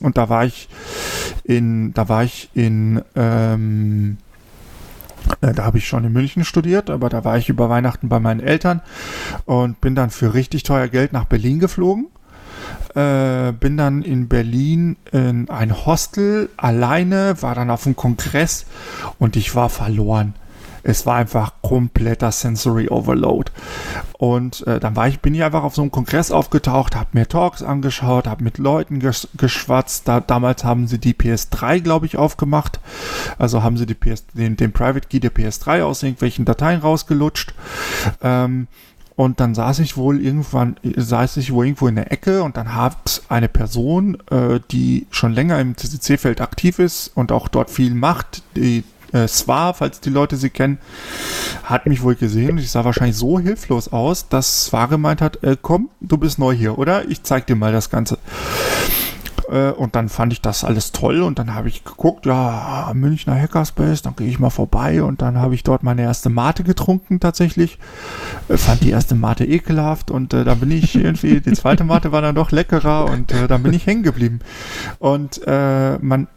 Und 0.00 0.18
da 0.18 0.28
war 0.28 0.44
ich 0.44 0.68
in, 1.44 1.94
da 1.94 2.08
war 2.08 2.22
ich 2.22 2.50
in, 2.54 3.02
ähm, 3.16 4.18
äh, 4.18 4.29
da 5.40 5.64
habe 5.64 5.78
ich 5.78 5.86
schon 5.86 6.04
in 6.04 6.12
München 6.12 6.44
studiert, 6.44 6.90
aber 6.90 7.08
da 7.08 7.24
war 7.24 7.38
ich 7.38 7.48
über 7.48 7.68
Weihnachten 7.68 8.08
bei 8.08 8.20
meinen 8.20 8.40
Eltern 8.40 8.82
und 9.44 9.80
bin 9.80 9.94
dann 9.94 10.10
für 10.10 10.34
richtig 10.34 10.62
teuer 10.62 10.88
Geld 10.88 11.12
nach 11.12 11.24
Berlin 11.24 11.58
geflogen. 11.58 12.06
Äh, 12.94 13.52
bin 13.52 13.76
dann 13.76 14.02
in 14.02 14.28
Berlin 14.28 14.96
in 15.12 15.48
ein 15.48 15.86
Hostel 15.86 16.50
alleine, 16.56 17.40
war 17.40 17.54
dann 17.54 17.70
auf 17.70 17.86
einem 17.86 17.96
Kongress 17.96 18.66
und 19.18 19.36
ich 19.36 19.54
war 19.54 19.68
verloren 19.68 20.34
es 20.82 21.06
war 21.06 21.16
einfach 21.16 21.54
kompletter 21.62 22.32
Sensory 22.32 22.88
Overload. 22.88 23.50
Und 24.18 24.66
äh, 24.66 24.80
dann 24.80 24.96
war 24.96 25.08
ich, 25.08 25.20
bin 25.20 25.34
ich 25.34 25.42
einfach 25.42 25.62
auf 25.62 25.74
so 25.74 25.82
einem 25.82 25.90
Kongress 25.90 26.30
aufgetaucht, 26.30 26.96
habe 26.96 27.10
mir 27.12 27.28
Talks 27.28 27.62
angeschaut, 27.62 28.26
habe 28.26 28.44
mit 28.44 28.58
Leuten 28.58 29.00
ges 29.00 29.28
geschwatzt. 29.36 30.08
Da, 30.08 30.20
damals 30.20 30.64
haben 30.64 30.86
sie 30.86 30.98
die 30.98 31.14
PS3, 31.14 31.80
glaube 31.80 32.06
ich, 32.06 32.16
aufgemacht. 32.16 32.80
Also 33.38 33.62
haben 33.62 33.76
sie 33.76 33.86
die 33.86 33.94
PS, 33.94 34.26
den, 34.34 34.56
den 34.56 34.72
Private 34.72 35.08
Key 35.08 35.20
der 35.20 35.32
PS3 35.32 35.82
aus 35.82 36.02
irgendwelchen 36.02 36.44
Dateien 36.44 36.80
rausgelutscht. 36.80 37.54
Ähm, 38.22 38.68
und 39.20 39.38
dann 39.38 39.54
saß 39.54 39.80
ich 39.80 39.98
wohl 39.98 40.18
irgendwann, 40.18 40.76
saß 40.82 41.36
ich 41.36 41.52
wohl 41.52 41.66
irgendwo 41.66 41.88
in 41.88 41.96
der 41.96 42.10
Ecke 42.10 42.42
und 42.42 42.56
dann 42.56 42.74
hat 42.74 43.22
eine 43.28 43.48
Person, 43.48 44.16
äh, 44.30 44.60
die 44.70 45.06
schon 45.10 45.32
länger 45.32 45.60
im 45.60 45.76
CCC-Feld 45.76 46.40
aktiv 46.40 46.78
ist 46.78 47.08
und 47.14 47.30
auch 47.30 47.48
dort 47.48 47.68
viel 47.68 47.94
macht, 47.94 48.42
die 48.56 48.82
äh, 49.12 49.26
Swa, 49.28 49.72
falls 49.72 50.00
die 50.00 50.10
Leute 50.10 50.36
sie 50.36 50.50
kennen, 50.50 50.78
hat 51.64 51.86
mich 51.86 52.02
wohl 52.02 52.14
gesehen 52.14 52.58
ich 52.58 52.70
sah 52.70 52.84
wahrscheinlich 52.84 53.16
so 53.16 53.38
hilflos 53.38 53.92
aus, 53.92 54.28
dass 54.28 54.66
Swa 54.66 54.86
gemeint 54.86 55.20
hat, 55.20 55.42
äh, 55.42 55.56
komm, 55.60 55.90
du 56.00 56.16
bist 56.16 56.38
neu 56.38 56.52
hier, 56.54 56.78
oder? 56.78 57.08
Ich 57.08 57.22
zeig 57.22 57.46
dir 57.46 57.56
mal 57.56 57.72
das 57.72 57.90
Ganze. 57.90 58.18
Äh, 59.50 59.70
und 59.72 59.96
dann 59.96 60.08
fand 60.08 60.32
ich 60.32 60.40
das 60.40 60.64
alles 60.64 60.92
toll 60.92 61.22
und 61.22 61.38
dann 61.38 61.54
habe 61.54 61.68
ich 61.68 61.84
geguckt, 61.84 62.26
ja, 62.26 62.90
Münchner 62.94 63.40
Hackerspace, 63.40 64.02
dann 64.02 64.14
gehe 64.16 64.28
ich 64.28 64.38
mal 64.38 64.50
vorbei 64.50 65.02
und 65.02 65.22
dann 65.22 65.38
habe 65.38 65.54
ich 65.54 65.64
dort 65.64 65.82
meine 65.82 66.02
erste 66.02 66.30
Mate 66.30 66.62
getrunken 66.62 67.20
tatsächlich. 67.20 67.78
Äh, 68.48 68.56
fand 68.56 68.82
die 68.82 68.90
erste 68.90 69.14
Mate 69.14 69.44
ekelhaft 69.44 70.10
und 70.10 70.32
äh, 70.34 70.44
dann 70.44 70.60
bin 70.60 70.70
ich 70.70 70.94
irgendwie, 70.94 71.40
die 71.40 71.52
zweite 71.52 71.84
Mate 71.84 72.12
war 72.12 72.22
dann 72.22 72.34
doch 72.34 72.52
leckerer 72.52 73.06
und 73.06 73.32
äh, 73.32 73.48
dann 73.48 73.62
bin 73.62 73.72
ich 73.72 73.86
hängen 73.86 74.02
geblieben. 74.02 74.40
Und 74.98 75.40
man, 75.46 76.28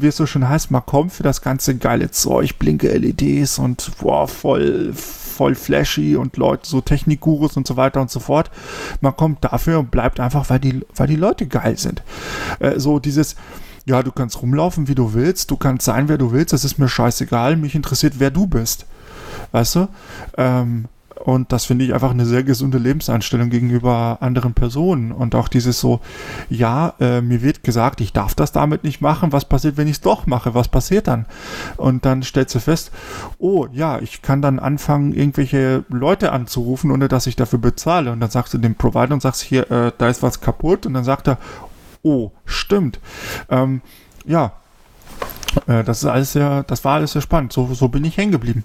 wie 0.00 0.06
es 0.06 0.16
so 0.16 0.26
schon 0.26 0.48
heißt, 0.48 0.70
man 0.70 0.84
kommt 0.84 1.12
für 1.12 1.22
das 1.22 1.42
ganze 1.42 1.76
geile 1.76 2.10
Zeug, 2.10 2.58
blinke 2.58 2.96
LEDs 2.96 3.58
und 3.58 3.90
boah, 3.98 4.28
voll, 4.28 4.92
voll 4.92 5.54
flashy 5.54 6.16
und 6.16 6.36
Leute, 6.36 6.68
so 6.68 6.80
Technikgurus 6.80 7.56
und 7.56 7.66
so 7.66 7.76
weiter 7.76 8.00
und 8.00 8.10
so 8.10 8.20
fort. 8.20 8.50
Man 9.00 9.16
kommt 9.16 9.44
dafür 9.44 9.78
und 9.78 9.90
bleibt 9.90 10.20
einfach, 10.20 10.48
weil 10.50 10.60
die, 10.60 10.80
weil 10.94 11.08
die 11.08 11.16
Leute 11.16 11.46
geil 11.46 11.78
sind. 11.78 12.02
Äh, 12.58 12.78
so 12.78 12.98
dieses, 12.98 13.36
ja, 13.84 14.02
du 14.02 14.12
kannst 14.12 14.42
rumlaufen, 14.42 14.88
wie 14.88 14.94
du 14.94 15.14
willst, 15.14 15.50
du 15.50 15.56
kannst 15.56 15.84
sein, 15.84 16.08
wer 16.08 16.18
du 16.18 16.32
willst, 16.32 16.52
das 16.52 16.64
ist 16.64 16.78
mir 16.78 16.88
scheißegal, 16.88 17.56
mich 17.56 17.74
interessiert, 17.74 18.14
wer 18.18 18.30
du 18.30 18.46
bist. 18.46 18.86
Weißt 19.52 19.76
du? 19.76 19.88
Ähm, 20.36 20.86
und 21.26 21.50
das 21.50 21.64
finde 21.64 21.84
ich 21.84 21.92
einfach 21.92 22.12
eine 22.12 22.24
sehr 22.24 22.44
gesunde 22.44 22.78
Lebenseinstellung 22.78 23.50
gegenüber 23.50 24.18
anderen 24.20 24.54
Personen. 24.54 25.10
Und 25.10 25.34
auch 25.34 25.48
dieses 25.48 25.80
so, 25.80 25.98
ja, 26.48 26.94
äh, 27.00 27.20
mir 27.20 27.42
wird 27.42 27.64
gesagt, 27.64 28.00
ich 28.00 28.12
darf 28.12 28.36
das 28.36 28.52
damit 28.52 28.84
nicht 28.84 29.00
machen. 29.00 29.32
Was 29.32 29.44
passiert, 29.44 29.76
wenn 29.76 29.88
ich 29.88 29.94
es 29.94 30.00
doch 30.02 30.28
mache? 30.28 30.54
Was 30.54 30.68
passiert 30.68 31.08
dann? 31.08 31.26
Und 31.78 32.04
dann 32.04 32.22
stellst 32.22 32.54
du 32.54 32.60
fest, 32.60 32.92
oh 33.38 33.66
ja, 33.72 33.98
ich 33.98 34.22
kann 34.22 34.40
dann 34.40 34.60
anfangen, 34.60 35.12
irgendwelche 35.14 35.84
Leute 35.88 36.30
anzurufen, 36.30 36.92
ohne 36.92 37.08
dass 37.08 37.26
ich 37.26 37.34
dafür 37.34 37.58
bezahle. 37.58 38.12
Und 38.12 38.20
dann 38.20 38.30
sagst 38.30 38.54
du 38.54 38.58
dem 38.58 38.76
Provider 38.76 39.12
und 39.12 39.20
sagst, 39.20 39.42
hier, 39.42 39.68
äh, 39.68 39.90
da 39.98 40.08
ist 40.08 40.22
was 40.22 40.40
kaputt. 40.40 40.86
Und 40.86 40.94
dann 40.94 41.02
sagt 41.02 41.26
er, 41.26 41.38
oh, 42.04 42.30
stimmt. 42.44 43.00
Ähm, 43.50 43.80
ja, 44.26 44.52
äh, 45.66 45.82
das 45.82 46.04
ist 46.04 46.08
alles 46.08 46.34
sehr, 46.34 46.62
das 46.62 46.84
war 46.84 46.94
alles 46.94 47.10
sehr 47.10 47.22
spannend. 47.22 47.52
So, 47.52 47.74
so 47.74 47.88
bin 47.88 48.04
ich 48.04 48.16
hängen 48.16 48.30
geblieben. 48.30 48.62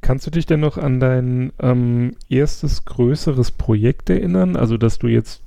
Kannst 0.00 0.26
du 0.26 0.30
dich 0.30 0.46
denn 0.46 0.60
noch 0.60 0.78
an 0.78 0.98
dein 0.98 1.52
ähm, 1.60 2.16
erstes 2.28 2.84
größeres 2.84 3.50
Projekt 3.50 4.08
erinnern? 4.08 4.56
Also, 4.56 4.76
dass 4.76 4.98
du 4.98 5.08
jetzt 5.08 5.42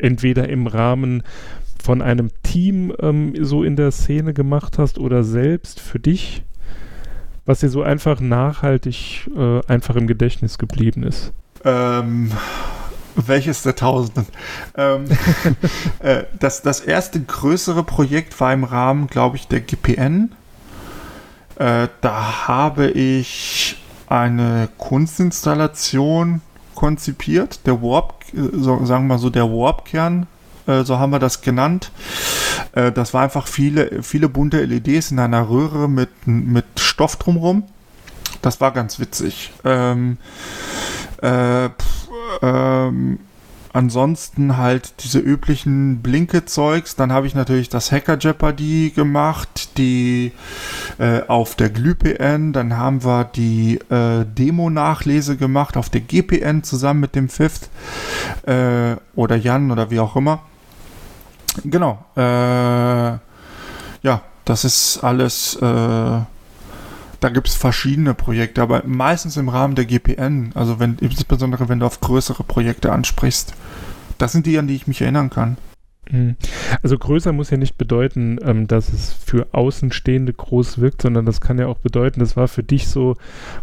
entweder 0.00 0.48
im 0.48 0.66
Rahmen 0.66 1.22
von 1.82 2.02
einem 2.02 2.30
Team 2.42 2.92
ähm, 3.00 3.34
so 3.40 3.64
in 3.64 3.76
der 3.76 3.90
Szene 3.90 4.32
gemacht 4.32 4.78
hast 4.78 4.98
oder 4.98 5.24
selbst 5.24 5.80
für 5.80 5.98
dich, 5.98 6.42
was 7.44 7.60
dir 7.60 7.68
so 7.68 7.82
einfach 7.82 8.20
nachhaltig 8.20 9.30
äh, 9.36 9.60
einfach 9.66 9.96
im 9.96 10.06
Gedächtnis 10.06 10.58
geblieben 10.58 11.02
ist? 11.02 11.32
Ähm, 11.64 12.30
welches 13.16 13.62
der 13.62 13.74
Tausenden? 13.74 14.26
Ähm, 14.76 15.04
äh, 16.00 16.24
das, 16.38 16.62
das 16.62 16.80
erste 16.80 17.20
größere 17.20 17.82
Projekt 17.82 18.38
war 18.40 18.52
im 18.52 18.64
Rahmen, 18.64 19.08
glaube 19.08 19.36
ich, 19.36 19.48
der 19.48 19.60
GPN. 19.60 20.32
Äh, 21.56 21.88
da 22.00 22.48
habe 22.48 22.90
ich 22.90 23.78
eine 24.08 24.68
Kunstinstallation 24.78 26.40
konzipiert, 26.74 27.66
der 27.66 27.82
Warp, 27.82 28.24
so, 28.32 28.84
sagen 28.84 29.04
wir 29.04 29.14
mal 29.14 29.18
so, 29.18 29.30
der 29.30 29.50
Warp-Kern, 29.50 30.26
äh, 30.66 30.82
so 30.84 30.98
haben 30.98 31.10
wir 31.10 31.18
das 31.18 31.40
genannt. 31.40 31.90
Äh, 32.72 32.92
das 32.92 33.14
war 33.14 33.22
einfach 33.22 33.46
viele, 33.46 34.02
viele 34.02 34.28
bunte 34.28 34.64
LEDs 34.64 35.10
in 35.10 35.18
einer 35.18 35.48
Röhre 35.48 35.88
mit, 35.88 36.10
mit 36.26 36.66
Stoff 36.78 37.16
drumherum. 37.16 37.64
Das 38.42 38.60
war 38.60 38.72
ganz 38.72 39.00
witzig. 39.00 39.52
Ähm, 39.64 40.18
äh, 41.22 41.70
pff, 41.70 42.08
ähm, 42.42 43.18
ansonsten 43.76 44.56
halt 44.56 45.04
diese 45.04 45.18
üblichen 45.18 46.00
Blinke-Zeugs. 46.00 46.96
Dann 46.96 47.12
habe 47.12 47.26
ich 47.26 47.34
natürlich 47.34 47.68
das 47.68 47.92
Hacker 47.92 48.16
Jeopardy 48.18 48.92
gemacht, 48.94 49.76
die 49.76 50.32
äh, 50.98 51.20
auf 51.28 51.54
der 51.54 51.68
GLÜPN. 51.68 52.54
Dann 52.54 52.76
haben 52.76 53.04
wir 53.04 53.24
die 53.24 53.78
äh, 53.90 54.24
Demo-Nachlese 54.24 55.36
gemacht 55.36 55.76
auf 55.76 55.90
der 55.90 56.00
GPN 56.00 56.62
zusammen 56.62 57.00
mit 57.00 57.14
dem 57.14 57.28
Fifth 57.28 57.68
äh, 58.46 58.96
oder 59.14 59.36
Jan 59.36 59.70
oder 59.70 59.90
wie 59.90 60.00
auch 60.00 60.16
immer. 60.16 60.40
Genau. 61.64 62.04
Äh, 62.16 62.20
ja, 62.20 63.20
das 64.46 64.64
ist 64.64 65.04
alles 65.04 65.54
äh, 65.56 66.20
da 67.26 67.30
gibt 67.30 67.48
es 67.48 67.56
verschiedene 67.56 68.14
Projekte, 68.14 68.62
aber 68.62 68.84
meistens 68.86 69.36
im 69.36 69.48
Rahmen 69.48 69.74
der 69.74 69.84
GPN, 69.84 70.52
also 70.54 70.78
wenn, 70.78 70.96
insbesondere 71.00 71.68
wenn 71.68 71.80
du 71.80 71.86
auf 71.86 72.00
größere 72.00 72.44
Projekte 72.44 72.92
ansprichst. 72.92 73.52
Das 74.16 74.30
sind 74.30 74.46
die, 74.46 74.56
an 74.60 74.68
die 74.68 74.76
ich 74.76 74.86
mich 74.86 75.02
erinnern 75.02 75.28
kann. 75.28 75.56
Mhm. 76.08 76.36
Also 76.84 76.96
größer 76.96 77.32
muss 77.32 77.50
ja 77.50 77.56
nicht 77.56 77.76
bedeuten, 77.78 78.38
ähm, 78.42 78.68
dass 78.68 78.92
es 78.92 79.12
für 79.12 79.48
Außenstehende 79.50 80.34
groß 80.34 80.78
wirkt, 80.78 81.02
sondern 81.02 81.26
das 81.26 81.40
kann 81.40 81.58
ja 81.58 81.66
auch 81.66 81.78
bedeuten, 81.78 82.20
das 82.20 82.36
war 82.36 82.46
für 82.46 82.62
dich 82.62 82.86
so, 82.86 83.16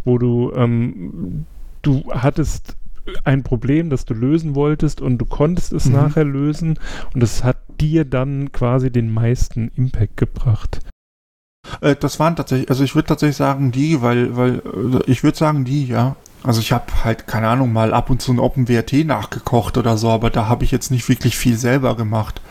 wo 0.04 0.18
du, 0.18 0.52
ähm, 0.54 1.46
du 1.84 2.04
hattest 2.12 2.76
ein 3.24 3.44
Problem, 3.44 3.90
das 3.90 4.04
du 4.04 4.14
lösen 4.14 4.56
wolltest 4.56 5.00
und 5.00 5.20
du 5.20 5.26
konntest 5.26 5.72
es 5.72 5.86
mhm. 5.86 5.94
nachher 5.94 6.26
lösen 6.26 6.78
und 7.14 7.24
es 7.24 7.46
hat 7.46 7.60
dir 7.80 8.04
dann 8.04 8.52
quasi 8.52 8.92
den 8.92 9.10
meisten 9.10 9.72
Impact 9.78 10.18
gebracht. 10.18 10.82
Äh, 11.82 11.96
das 11.96 12.20
waren 12.20 12.36
tatsächlich, 12.36 12.70
also 12.70 12.84
ich 12.84 12.96
würde 12.96 13.08
tatsächlich 13.08 13.38
sagen 13.38 13.72
die, 13.72 14.02
weil, 14.02 14.36
weil 14.36 14.62
also 14.62 15.02
ich 15.06 15.24
würde 15.24 15.38
sagen 15.38 15.66
die, 15.66 15.88
ja. 15.88 16.16
Also 16.44 16.60
ich 16.60 16.74
habe 16.74 16.86
halt, 17.06 17.26
keine 17.26 17.48
Ahnung, 17.48 17.72
mal 17.72 17.94
ab 17.94 18.10
und 18.10 18.22
zu 18.22 18.34
ein 18.34 18.40
OpenWRT 18.40 19.06
nachgekocht 19.06 19.78
oder 19.78 19.98
so, 19.98 20.10
aber 20.10 20.30
da 20.30 20.50
habe 20.50 20.66
ich 20.66 20.72
jetzt 20.72 20.92
nicht 20.92 21.08
wirklich 21.08 21.38
viel 21.38 21.56
selber 21.56 21.96
gemacht. 21.96 22.42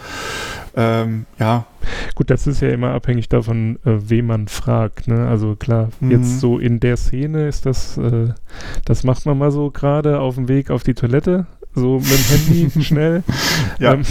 Ähm, 0.74 1.26
ja. 1.38 1.66
Gut, 2.14 2.30
das 2.30 2.46
ist 2.46 2.62
ja 2.62 2.70
immer 2.70 2.92
abhängig 2.92 3.28
davon, 3.28 3.78
äh, 3.84 3.98
wen 4.08 4.26
man 4.26 4.48
fragt. 4.48 5.08
Ne? 5.08 5.28
Also 5.28 5.56
klar, 5.56 5.90
mhm. 6.00 6.10
jetzt 6.10 6.40
so 6.40 6.58
in 6.58 6.80
der 6.80 6.96
Szene 6.96 7.48
ist 7.48 7.66
das, 7.66 7.98
äh, 7.98 8.28
das 8.86 9.04
macht 9.04 9.26
man 9.26 9.36
mal 9.36 9.50
so 9.50 9.70
gerade 9.70 10.20
auf 10.20 10.36
dem 10.36 10.48
Weg 10.48 10.70
auf 10.70 10.82
die 10.82 10.94
Toilette 10.94 11.46
so 11.74 11.98
mit 11.98 12.10
dem 12.10 12.68
Handy 12.68 12.82
schnell. 12.84 13.22
Ja. 13.78 13.94
Ähm, 13.94 14.02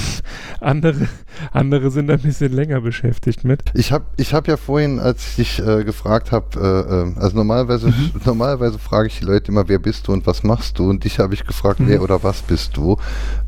andere, 0.59 1.07
andere 1.51 1.91
sind 1.91 2.09
ein 2.09 2.19
bisschen 2.19 2.53
länger 2.53 2.81
beschäftigt 2.81 3.43
mit. 3.43 3.63
Ich 3.73 3.91
habe 3.91 4.05
ich 4.17 4.33
hab 4.33 4.47
ja 4.47 4.57
vorhin, 4.57 4.99
als 4.99 5.29
ich 5.29 5.35
dich 5.35 5.59
äh, 5.59 5.83
gefragt 5.83 6.31
habe, 6.31 6.59
äh, 6.59 7.19
äh, 7.19 7.23
also 7.23 7.35
normalerweise, 7.37 7.87
mhm. 7.87 8.11
normalerweise 8.25 8.79
frage 8.79 9.07
ich 9.07 9.19
die 9.19 9.25
Leute 9.25 9.51
immer, 9.51 9.67
wer 9.67 9.79
bist 9.79 10.07
du 10.07 10.13
und 10.13 10.25
was 10.25 10.43
machst 10.43 10.79
du? 10.79 10.89
Und 10.89 11.03
dich 11.03 11.19
habe 11.19 11.33
ich 11.33 11.45
gefragt, 11.45 11.79
mhm. 11.79 11.87
wer 11.87 12.01
oder 12.01 12.23
was 12.23 12.41
bist 12.41 12.77
du? 12.77 12.97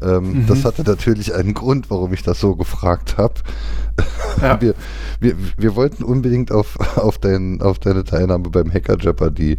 Ähm, 0.02 0.44
mhm. 0.44 0.48
Das 0.48 0.66
hatte 0.66 0.84
natürlich 0.84 1.34
einen 1.34 1.54
Grund, 1.54 1.90
warum 1.90 2.14
ich 2.14 2.24
das 2.24 2.40
so 2.40 2.56
gefragt 2.56 3.18
habe. 3.18 3.36
Ja. 4.42 4.60
Wir, 4.62 4.74
wir, 5.20 5.36
wir 5.58 5.76
wollten 5.76 6.04
unbedingt 6.04 6.52
auf, 6.52 6.78
auf, 6.98 7.18
dein, 7.18 7.62
auf 7.62 7.80
deine 7.80 8.04
Teilnahme 8.04 8.50
beim 8.50 8.74
Hacker 8.74 8.98
Jeopardy. 9.00 9.58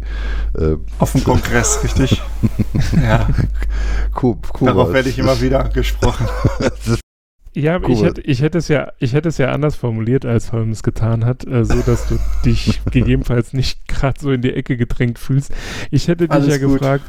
Äh, 0.53 0.75
auf 0.99 1.13
dem 1.13 1.23
Kongress, 1.23 1.79
richtig? 1.83 2.21
ja. 3.01 3.27
Cool, 4.21 4.35
cool 4.59 4.67
Darauf 4.67 4.93
werde 4.93 5.09
ich 5.09 5.19
immer 5.19 5.39
wieder 5.41 5.63
angesprochen. 5.63 6.27
Ja, 7.55 7.79
cool. 7.79 7.91
ich, 7.91 8.03
hätte, 8.03 8.21
ich, 8.21 8.41
hätte 8.41 8.57
es 8.57 8.67
ja, 8.67 8.91
ich 8.99 9.13
hätte 9.13 9.29
es 9.29 9.37
ja 9.37 9.51
anders 9.53 9.77
formuliert, 9.77 10.25
als 10.25 10.51
Holmes 10.51 10.83
getan 10.83 11.23
hat, 11.23 11.47
äh, 11.47 11.63
so 11.63 11.81
dass 11.81 12.05
du 12.07 12.19
dich 12.45 12.81
gegebenenfalls 12.91 13.53
nicht 13.53 13.87
gerade 13.87 14.19
so 14.19 14.31
in 14.31 14.41
die 14.41 14.53
Ecke 14.53 14.75
gedrängt 14.75 15.17
fühlst. 15.19 15.53
Ich 15.89 16.09
hätte 16.09 16.27
dich 16.27 16.31
Alles 16.31 16.49
ja 16.49 16.57
gut. 16.57 16.79
gefragt, 16.79 17.05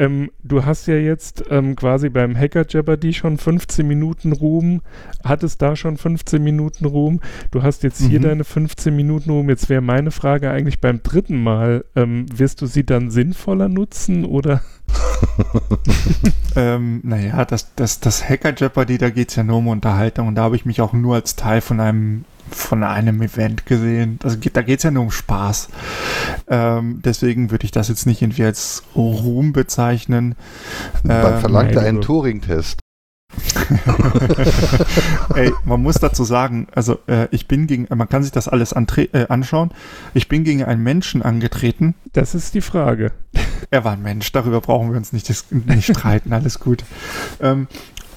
ähm, 0.00 0.32
du 0.42 0.64
hast 0.64 0.88
ja 0.88 0.96
jetzt 0.96 1.44
ähm, 1.48 1.76
quasi 1.76 2.08
beim 2.08 2.36
Hacker 2.36 2.66
Jeopardy 2.68 3.12
schon 3.12 3.38
15 3.38 3.86
Minuten 3.86 4.32
Ruhm, 4.32 4.82
hattest 5.22 5.62
da 5.62 5.76
schon 5.76 5.96
15 5.96 6.42
Minuten 6.42 6.86
Ruhm, 6.86 7.20
du 7.52 7.62
hast 7.62 7.84
jetzt 7.84 8.00
hier 8.00 8.18
mhm. 8.18 8.24
deine 8.24 8.44
15 8.44 8.94
Minuten 8.94 9.30
Ruhm. 9.30 9.48
Jetzt 9.48 9.68
wäre 9.68 9.80
meine 9.80 10.10
Frage 10.10 10.50
eigentlich 10.50 10.80
beim 10.80 11.04
dritten 11.04 11.40
Mal, 11.40 11.84
ähm, 11.94 12.26
wirst 12.36 12.62
du 12.62 12.66
sie 12.66 12.84
dann 12.84 13.10
sinnvoller 13.10 13.68
nutzen 13.68 14.24
oder? 14.24 14.60
ähm, 16.56 17.00
naja, 17.02 17.44
das, 17.44 17.74
das, 17.74 18.00
das 18.00 18.28
Hacker 18.28 18.54
Jeopardy, 18.54 18.98
da 18.98 19.10
geht 19.10 19.30
es 19.30 19.36
ja 19.36 19.42
nur 19.42 19.58
um 19.58 19.68
Unterhaltung 19.68 20.28
und 20.28 20.34
da 20.34 20.42
habe 20.42 20.56
ich 20.56 20.64
mich 20.64 20.80
auch 20.80 20.92
nur 20.92 21.16
als 21.16 21.36
Teil 21.36 21.60
von 21.60 21.80
einem 21.80 22.24
von 22.50 22.84
einem 22.84 23.22
Event 23.22 23.66
gesehen. 23.66 24.18
Also 24.22 24.36
da 24.36 24.62
geht 24.62 24.78
es 24.78 24.84
ja 24.84 24.90
nur 24.90 25.04
um 25.04 25.10
Spaß. 25.10 25.68
Ähm, 26.48 27.00
deswegen 27.02 27.50
würde 27.50 27.64
ich 27.64 27.70
das 27.70 27.88
jetzt 27.88 28.06
nicht 28.06 28.22
irgendwie 28.22 28.44
als 28.44 28.82
Ruhm 28.94 29.52
bezeichnen. 29.52 30.34
Man 31.02 31.34
ähm, 31.34 31.40
verlangt 31.40 31.76
einen 31.76 32.00
Turing-Test. 32.00 32.78
Ey, 35.34 35.52
man 35.64 35.82
muss 35.82 35.96
dazu 35.96 36.24
sagen, 36.24 36.68
also 36.74 36.98
äh, 37.06 37.28
ich 37.30 37.48
bin 37.48 37.66
gegen, 37.66 37.86
man 37.94 38.08
kann 38.08 38.22
sich 38.22 38.30
das 38.30 38.48
alles 38.48 38.72
äh, 38.72 39.26
anschauen. 39.28 39.70
Ich 40.12 40.28
bin 40.28 40.44
gegen 40.44 40.62
einen 40.62 40.82
Menschen 40.82 41.22
angetreten. 41.22 41.94
Das 42.12 42.34
ist 42.34 42.54
die 42.54 42.60
Frage. 42.60 43.12
Er 43.70 43.84
war 43.84 43.92
ein 43.92 44.02
Mensch, 44.02 44.30
darüber 44.32 44.60
brauchen 44.60 44.90
wir 44.90 44.96
uns 44.96 45.12
nicht, 45.12 45.30
nicht 45.50 45.86
streiten, 45.86 46.32
alles 46.32 46.60
gut. 46.60 46.84
Ähm, 47.40 47.68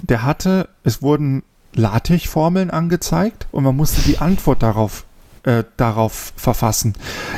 der 0.01 0.23
hatte, 0.23 0.69
es 0.83 1.01
wurden 1.01 1.43
LaTeX-Formeln 1.73 2.71
angezeigt 2.71 3.47
und 3.51 3.63
man 3.63 3.75
musste 3.75 4.01
die 4.01 4.19
Antwort 4.19 4.63
darauf, 4.63 5.05
äh, 5.43 5.63
darauf 5.77 6.33
verfassen. 6.35 6.93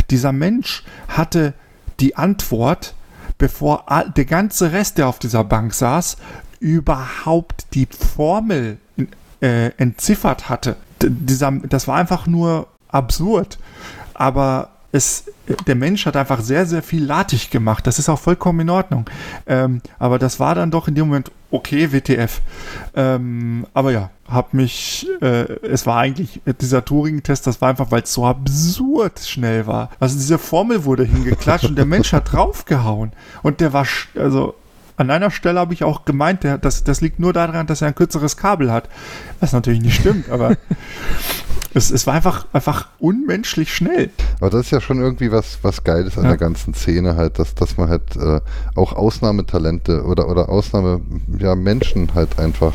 Dieser 0.09 0.31
Mensch 0.31 0.83
hatte 1.07 1.53
die 1.99 2.15
Antwort, 2.15 2.95
bevor 3.37 3.85
der 4.15 4.25
ganze 4.25 4.71
Rest, 4.71 4.97
der 4.97 5.07
auf 5.07 5.19
dieser 5.19 5.43
Bank 5.43 5.73
saß, 5.73 6.17
überhaupt 6.59 7.67
die 7.73 7.87
Formel 7.87 8.77
äh, 9.41 9.71
entziffert 9.77 10.49
hatte. 10.49 10.75
D 11.01 11.07
dieser, 11.09 11.51
das 11.51 11.87
war 11.87 11.95
einfach 11.95 12.27
nur 12.27 12.67
absurd. 12.89 13.57
Aber 14.13 14.71
es, 14.91 15.25
der 15.67 15.75
Mensch 15.75 16.05
hat 16.05 16.15
einfach 16.15 16.41
sehr, 16.41 16.65
sehr 16.65 16.81
viel 16.81 17.03
latig 17.03 17.51
gemacht. 17.51 17.85
Das 17.85 17.99
ist 17.99 18.09
auch 18.09 18.19
vollkommen 18.19 18.61
in 18.61 18.69
Ordnung. 18.69 19.05
Ähm, 19.45 19.81
aber 19.99 20.17
das 20.17 20.39
war 20.39 20.55
dann 20.55 20.71
doch 20.71 20.87
in 20.87 20.95
dem 20.95 21.07
Moment 21.07 21.31
okay, 21.51 21.91
WTF. 21.91 22.41
Ähm, 22.95 23.65
aber 23.73 23.91
ja, 23.91 24.09
hab 24.27 24.53
mich, 24.53 25.07
äh, 25.21 25.51
es 25.65 25.85
war 25.85 25.97
eigentlich 25.97 26.41
dieser 26.61 26.85
Turing-Test, 26.85 27.47
das 27.47 27.61
war 27.61 27.69
einfach, 27.69 27.91
weil 27.91 28.03
es 28.03 28.13
so 28.13 28.25
absurd 28.25 29.19
schnell 29.19 29.67
war. 29.67 29.89
Also 29.99 30.17
diese 30.17 30.37
Formel 30.37 30.85
wurde 30.85 31.03
hingeklatscht 31.03 31.69
und 31.69 31.77
der 31.77 31.85
Mensch 31.85 32.13
hat 32.13 32.31
draufgehauen. 32.31 33.11
Und 33.43 33.61
der 33.61 33.73
war, 33.73 33.85
also 34.15 34.55
an 34.97 35.09
einer 35.11 35.31
Stelle 35.31 35.59
habe 35.59 35.73
ich 35.73 35.83
auch 35.83 36.03
gemeint, 36.05 36.43
der, 36.43 36.57
das, 36.57 36.83
das 36.83 37.01
liegt 37.01 37.19
nur 37.19 37.33
daran, 37.33 37.67
dass 37.67 37.81
er 37.81 37.87
ein 37.87 37.95
kürzeres 37.95 38.37
Kabel 38.37 38.71
hat. 38.71 38.89
Was 39.39 39.53
natürlich 39.53 39.81
nicht 39.81 39.99
stimmt, 39.99 40.29
aber 40.29 40.57
es, 41.73 41.91
es 41.91 42.07
war 42.07 42.15
einfach, 42.15 42.47
einfach 42.53 42.87
unmenschlich 42.99 43.73
schnell. 43.73 44.09
Aber 44.39 44.49
das 44.49 44.65
ist 44.65 44.71
ja 44.71 44.81
schon 44.81 44.99
irgendwie 44.99 45.31
was, 45.31 45.59
was 45.61 45.83
Geiles 45.83 46.17
an 46.17 46.23
ja. 46.23 46.29
der 46.29 46.37
ganzen 46.37 46.73
Szene 46.73 47.15
halt, 47.15 47.39
dass, 47.39 47.53
dass 47.55 47.77
man 47.77 47.89
halt 47.89 48.15
äh, 48.15 48.41
auch 48.75 48.93
Ausnahmetalente 48.93 50.03
oder, 50.03 50.29
oder 50.29 50.49
Ausnahme, 50.49 51.01
ja, 51.37 51.55
Menschen 51.55 52.13
halt 52.15 52.39
einfach 52.39 52.73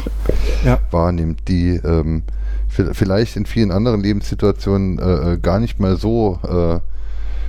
ja. 0.64 0.78
wahrnimmt, 0.90 1.48
die 1.48 1.76
ähm, 1.76 2.22
vielleicht 2.68 3.36
in 3.36 3.46
vielen 3.46 3.70
anderen 3.70 4.00
Lebenssituationen 4.00 4.98
äh, 4.98 5.32
äh, 5.32 5.38
gar 5.38 5.60
nicht 5.60 5.80
mal 5.80 5.96
so 5.96 6.38
äh, 6.42 6.80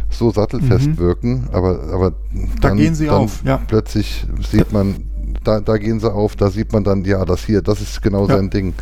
so 0.09 0.31
sattelfest 0.31 0.87
mhm. 0.87 0.97
wirken, 0.97 1.49
aber, 1.51 1.79
aber 1.91 2.13
da 2.61 2.69
gehen 2.69 2.95
sie 2.95 3.09
auf, 3.09 3.43
ja. 3.43 3.57
Plötzlich 3.67 4.25
sieht 4.49 4.71
man, 4.71 5.03
da, 5.43 5.59
da 5.59 5.77
gehen 5.77 5.99
sie 5.99 6.11
auf, 6.11 6.35
da 6.35 6.49
sieht 6.49 6.71
man 6.73 6.83
dann, 6.83 7.03
ja, 7.05 7.25
das 7.25 7.43
hier, 7.43 7.61
das 7.61 7.81
ist 7.81 8.01
genau 8.01 8.27
ja. 8.27 8.35
sein 8.35 8.49
Ding. 8.49 8.73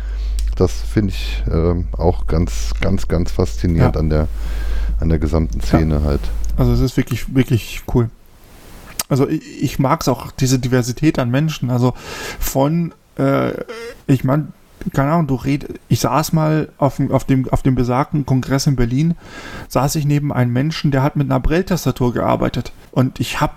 Das 0.56 0.72
finde 0.72 1.10
ich 1.10 1.42
ähm, 1.50 1.86
auch 1.96 2.26
ganz, 2.26 2.72
ganz, 2.80 3.08
ganz 3.08 3.32
faszinierend 3.32 3.94
ja. 3.94 4.00
an 4.00 4.10
der 4.10 4.28
an 5.00 5.08
der 5.08 5.18
gesamten 5.18 5.60
Szene 5.60 6.02
halt. 6.02 6.20
Also 6.56 6.72
es 6.72 6.80
ist 6.80 6.96
wirklich, 6.96 7.34
wirklich 7.34 7.82
cool. 7.94 8.10
Also 9.08 9.28
ich, 9.28 9.62
ich 9.62 9.78
mag 9.78 10.00
es 10.00 10.08
auch, 10.08 10.30
diese 10.32 10.58
Diversität 10.58 11.18
an 11.18 11.30
Menschen. 11.30 11.70
Also 11.70 11.94
von, 12.38 12.92
äh, 13.18 13.52
ich 14.06 14.24
meine, 14.24 14.48
keine 14.92 15.12
Ahnung, 15.12 15.26
du 15.26 15.34
redest, 15.36 15.74
ich 15.88 16.00
saß 16.00 16.32
mal 16.32 16.68
auf, 16.78 17.00
auf, 17.10 17.24
dem, 17.24 17.48
auf 17.50 17.62
dem 17.62 17.74
besagten 17.74 18.26
Kongress 18.26 18.66
in 18.66 18.76
Berlin, 18.76 19.14
saß 19.68 19.96
ich 19.96 20.04
neben 20.04 20.32
einem 20.32 20.52
Menschen, 20.52 20.90
der 20.90 21.02
hat 21.02 21.16
mit 21.16 21.30
einer 21.30 21.40
Braille-Tastatur 21.40 22.12
gearbeitet. 22.12 22.72
Und 22.90 23.20
ich 23.20 23.40
habe 23.40 23.54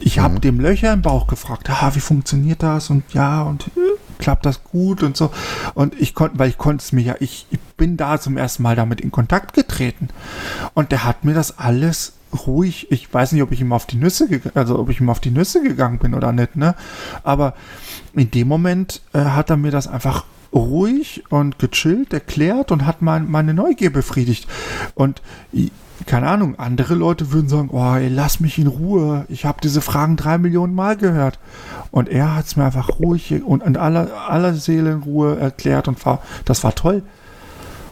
ich 0.00 0.20
hab 0.20 0.32
mhm. 0.32 0.40
dem 0.40 0.60
Löcher 0.60 0.92
im 0.92 1.02
Bauch 1.02 1.26
gefragt, 1.26 1.68
ah, 1.70 1.90
wie 1.94 2.00
funktioniert 2.00 2.62
das? 2.62 2.90
Und 2.90 3.02
ja, 3.14 3.42
und 3.42 3.68
äh, 3.68 3.97
klappt 4.18 4.46
das 4.46 4.62
gut 4.64 5.02
und 5.02 5.16
so. 5.16 5.30
Und 5.74 6.00
ich 6.00 6.14
konnte, 6.14 6.38
weil 6.38 6.48
ich 6.48 6.58
konnte 6.58 6.82
es 6.82 6.92
mir 6.92 7.02
ja, 7.02 7.14
ich, 7.20 7.46
ich 7.50 7.60
bin 7.76 7.96
da 7.96 8.20
zum 8.20 8.36
ersten 8.36 8.62
Mal 8.62 8.76
damit 8.76 9.00
in 9.00 9.10
Kontakt 9.10 9.54
getreten. 9.54 10.08
Und 10.74 10.92
der 10.92 11.04
hat 11.04 11.24
mir 11.24 11.34
das 11.34 11.58
alles 11.58 12.14
ruhig, 12.46 12.90
ich 12.90 13.12
weiß 13.12 13.32
nicht, 13.32 13.42
ob 13.42 13.52
ich 13.52 13.60
ihm 13.60 13.72
auf 13.72 13.86
die 13.86 13.96
Nüsse, 13.96 14.28
also 14.54 14.78
ob 14.78 14.90
ich 14.90 15.00
ihm 15.00 15.08
auf 15.08 15.20
die 15.20 15.30
Nüsse 15.30 15.62
gegangen 15.62 15.98
bin 15.98 16.14
oder 16.14 16.32
nicht, 16.32 16.56
ne? 16.56 16.74
Aber 17.22 17.54
in 18.12 18.30
dem 18.30 18.48
Moment 18.48 19.00
äh, 19.14 19.20
hat 19.20 19.50
er 19.50 19.56
mir 19.56 19.70
das 19.70 19.86
einfach 19.86 20.24
ruhig 20.52 21.24
und 21.30 21.58
gechillt 21.58 22.12
erklärt 22.12 22.70
und 22.72 22.86
hat 22.86 23.02
mein, 23.02 23.30
meine 23.30 23.54
Neugier 23.54 23.92
befriedigt. 23.92 24.46
Und 24.94 25.22
keine 26.06 26.28
Ahnung, 26.28 26.58
andere 26.58 26.94
Leute 26.94 27.32
würden 27.32 27.48
sagen, 27.48 27.70
oh, 27.72 27.94
ey, 27.94 28.08
lass 28.08 28.40
mich 28.40 28.58
in 28.58 28.66
Ruhe. 28.66 29.24
Ich 29.28 29.44
habe 29.44 29.60
diese 29.62 29.80
Fragen 29.80 30.16
drei 30.16 30.38
Millionen 30.38 30.74
Mal 30.74 30.96
gehört. 30.96 31.38
Und 31.90 32.08
er 32.08 32.34
hat 32.36 32.46
es 32.46 32.56
mir 32.56 32.64
einfach 32.64 32.98
ruhig 32.98 33.42
und 33.42 33.62
in 33.62 33.76
aller, 33.76 34.08
aller 34.28 34.54
Seelenruhe 34.54 35.38
erklärt 35.38 35.88
und 35.88 36.04
war, 36.04 36.22
das 36.44 36.62
war 36.64 36.74
toll. 36.74 37.02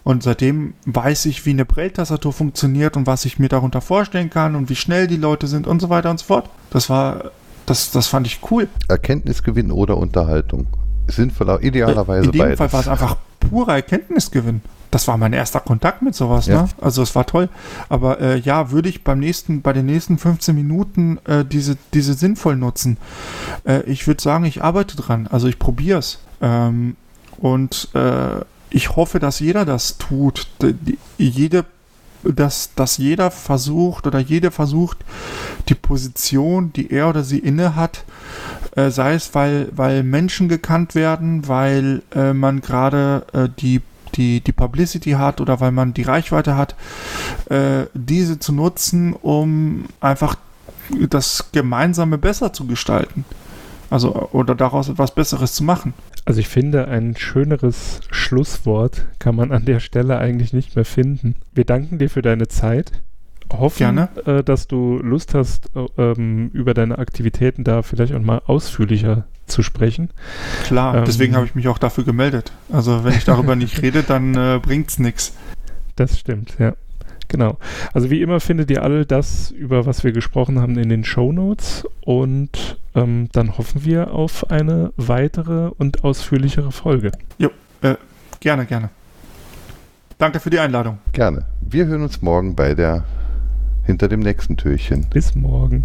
Und 0.05 0.23
seitdem 0.23 0.75
weiß 0.85 1.27
ich, 1.27 1.45
wie 1.47 1.51
eine 1.51 1.64
Braille-Tastatur 1.64 2.33
funktioniert 2.33 2.97
und 2.97 3.07
was 3.09 3.25
ich 3.25 3.38
mir 3.40 3.49
darunter 3.49 3.81
vorstellen 3.81 4.31
kann 4.31 4.55
und 4.55 4.69
wie 4.71 4.77
schnell 4.77 5.09
die 5.09 5.16
Leute 5.16 5.49
sind 5.49 5.66
und 5.66 5.81
so 5.81 5.90
weiter 5.90 6.11
und 6.11 6.19
so 6.21 6.27
fort. 6.27 6.49
Das 6.71 6.88
war, 6.88 7.33
das, 7.66 7.90
das 7.90 8.07
fand 8.07 8.27
ich 8.27 8.40
cool. 8.51 8.69
Erkenntnisgewinn 8.87 9.73
oder 9.73 9.97
Unterhaltung. 9.97 10.69
Sinnvoll, 11.09 11.59
idealerweise 11.62 12.27
In 12.27 12.33
dem 12.33 12.38
beides. 12.38 12.59
Fall 12.59 12.73
war 12.73 12.81
es 12.81 12.88
einfach 12.88 13.16
purer 13.40 13.75
Erkenntnisgewinn. 13.75 14.61
Das 14.97 15.09
war 15.09 15.19
mein 15.19 15.35
erster 15.35 15.61
Kontakt 15.61 16.01
mit 16.01 16.15
sowas, 16.15 16.47
ja. 16.47 16.63
ne? 16.63 16.69
Also 16.81 17.03
es 17.03 17.15
war 17.15 17.27
toll. 17.27 17.51
Aber 17.91 18.19
äh, 18.19 18.39
ja, 18.39 18.71
würde 18.71 18.89
ich 18.89 19.05
beim 19.05 19.19
nächsten, 19.19 19.61
bei 19.61 19.75
den 19.75 19.85
nächsten 19.85 20.17
15 20.17 20.55
Minuten 20.55 21.19
äh, 21.27 21.45
diese, 21.45 21.77
diese 21.93 22.15
sinnvoll 22.15 22.57
nutzen. 22.57 22.97
Äh, 23.65 23.83
ich 23.83 24.07
würde 24.07 24.23
sagen, 24.23 24.47
ich 24.47 24.65
arbeite 24.65 24.97
dran. 24.97 25.27
Also 25.27 25.49
ich 25.49 25.59
probiere 25.59 25.99
es. 25.99 26.21
Ähm, 26.41 26.97
und 27.37 27.91
äh, 27.93 28.41
ich 28.71 28.97
hoffe, 28.97 29.19
dass 29.19 29.39
jeder 29.39 29.67
das 29.67 29.99
tut. 29.99 30.47
Die, 30.63 30.97
jede, 31.19 31.67
dass, 32.23 32.71
dass 32.75 32.97
jeder 32.97 33.31
versucht 33.31 34.07
oder 34.07 34.19
jede 34.19 34.51
versucht, 34.51 35.05
die 35.69 35.75
Position, 35.75 36.73
die 36.73 36.91
er 36.91 37.11
oder 37.11 37.23
sie 37.23 37.41
inne 37.41 37.77
hat, 37.77 38.05
äh, 38.77 38.89
sei 38.89 39.13
es, 39.13 39.35
weil, 39.35 39.69
weil 39.77 40.03
Menschen 40.03 40.49
gekannt 40.49 40.95
werden, 40.95 41.49
weil 41.49 42.01
äh, 42.15 42.33
man 42.33 42.63
gerade 42.63 43.27
äh, 43.35 43.51
die 43.61 43.83
die, 44.17 44.41
die 44.41 44.53
Publicity 44.53 45.13
hat 45.13 45.41
oder 45.41 45.61
weil 45.61 45.73
man 45.73 45.95
die 45.95 46.03
Reichweite 46.03 46.57
hat, 46.57 46.75
äh, 47.51 47.87
diese 47.95 48.39
zu 48.39 48.53
nutzen, 48.53 49.13
um 49.13 49.87
einfach 50.01 50.37
das 51.09 51.51
Gemeinsame 51.53 52.19
besser 52.19 52.53
zu 52.53 52.67
gestalten. 52.67 53.25
Also, 53.91 54.31
oder 54.33 54.55
daraus 54.55 54.89
etwas 54.89 55.15
Besseres 55.15 55.55
zu 55.55 55.63
machen. 55.63 55.95
Also 56.25 56.41
ich 56.41 56.49
finde, 56.49 56.89
ein 56.89 57.17
schöneres 57.17 58.01
Schlusswort 58.11 59.07
kann 59.21 59.37
man 59.37 59.53
an 59.53 59.65
der 59.65 59.79
Stelle 59.79 60.19
eigentlich 60.19 60.53
nicht 60.53 60.75
mehr 60.75 60.85
finden. 60.85 61.37
Wir 61.55 61.65
danken 61.65 61.99
dir 61.99 62.11
für 62.11 62.23
deine 62.23 62.49
Zeit. 62.49 62.91
Hoffen, 63.53 64.09
äh, 64.27 64.43
dass 64.43 64.67
du 64.67 64.99
Lust 64.99 65.35
hast, 65.35 65.71
äh, 65.77 65.87
ähm, 66.03 66.51
über 66.53 66.75
deine 66.75 66.99
Aktivitäten 66.99 67.63
da 67.63 67.83
vielleicht 67.83 68.13
auch 68.13 68.21
mal 68.21 68.43
ausführlicher 68.45 69.25
zu 69.47 69.63
sprechen. 69.63 70.11
Klar, 70.65 70.97
ähm, 70.97 71.05
deswegen 71.05 71.35
habe 71.35 71.47
ich 71.47 71.55
mich 71.55 71.69
auch 71.69 71.79
dafür 71.79 72.05
gemeldet. 72.05 72.53
Also 72.73 73.05
wenn 73.05 73.15
ich 73.15 73.25
darüber 73.25 73.57
nicht 73.57 73.83
rede, 73.83 74.03
dann 74.03 74.35
äh, 74.35 74.61
es 74.87 74.99
nichts. 74.99 75.33
Das 75.97 76.19
stimmt, 76.19 76.57
ja. 76.59 76.75
Genau. 77.29 77.59
Also 77.93 78.11
wie 78.11 78.23
immer 78.23 78.41
findet 78.41 78.71
ihr 78.71 78.83
all 78.83 79.05
das, 79.05 79.51
über 79.51 79.87
was 79.87 80.05
wir 80.05 80.13
gesprochen 80.13 80.61
haben, 80.61 80.79
in 80.79 80.89
den 80.89 81.05
Show 81.05 81.33
Notes 81.33 81.85
und 82.03 82.79
ähm, 82.95 83.29
dann 83.33 83.59
hoffen 83.59 83.85
wir 83.85 84.13
auf 84.13 84.51
eine 84.51 84.93
weitere 84.97 85.71
und 85.77 86.05
ausführlichere 86.05 86.71
Folge. 86.71 87.13
Jo, 87.39 87.51
äh, 87.83 87.97
gerne, 88.41 88.65
gerne. 88.67 88.91
Danke 90.19 90.41
für 90.41 90.51
die 90.51 90.59
Einladung. 90.59 90.99
Gerne. 91.13 91.45
Wir 91.61 91.87
hören 91.87 92.03
uns 92.03 92.23
morgen 92.23 92.55
bei 92.55 92.75
der 92.75 93.05
hinter 93.85 94.09
dem 94.09 94.21
nächsten 94.21 94.57
Türchen. 94.57 95.07
Bis 95.11 95.35
morgen. 95.35 95.85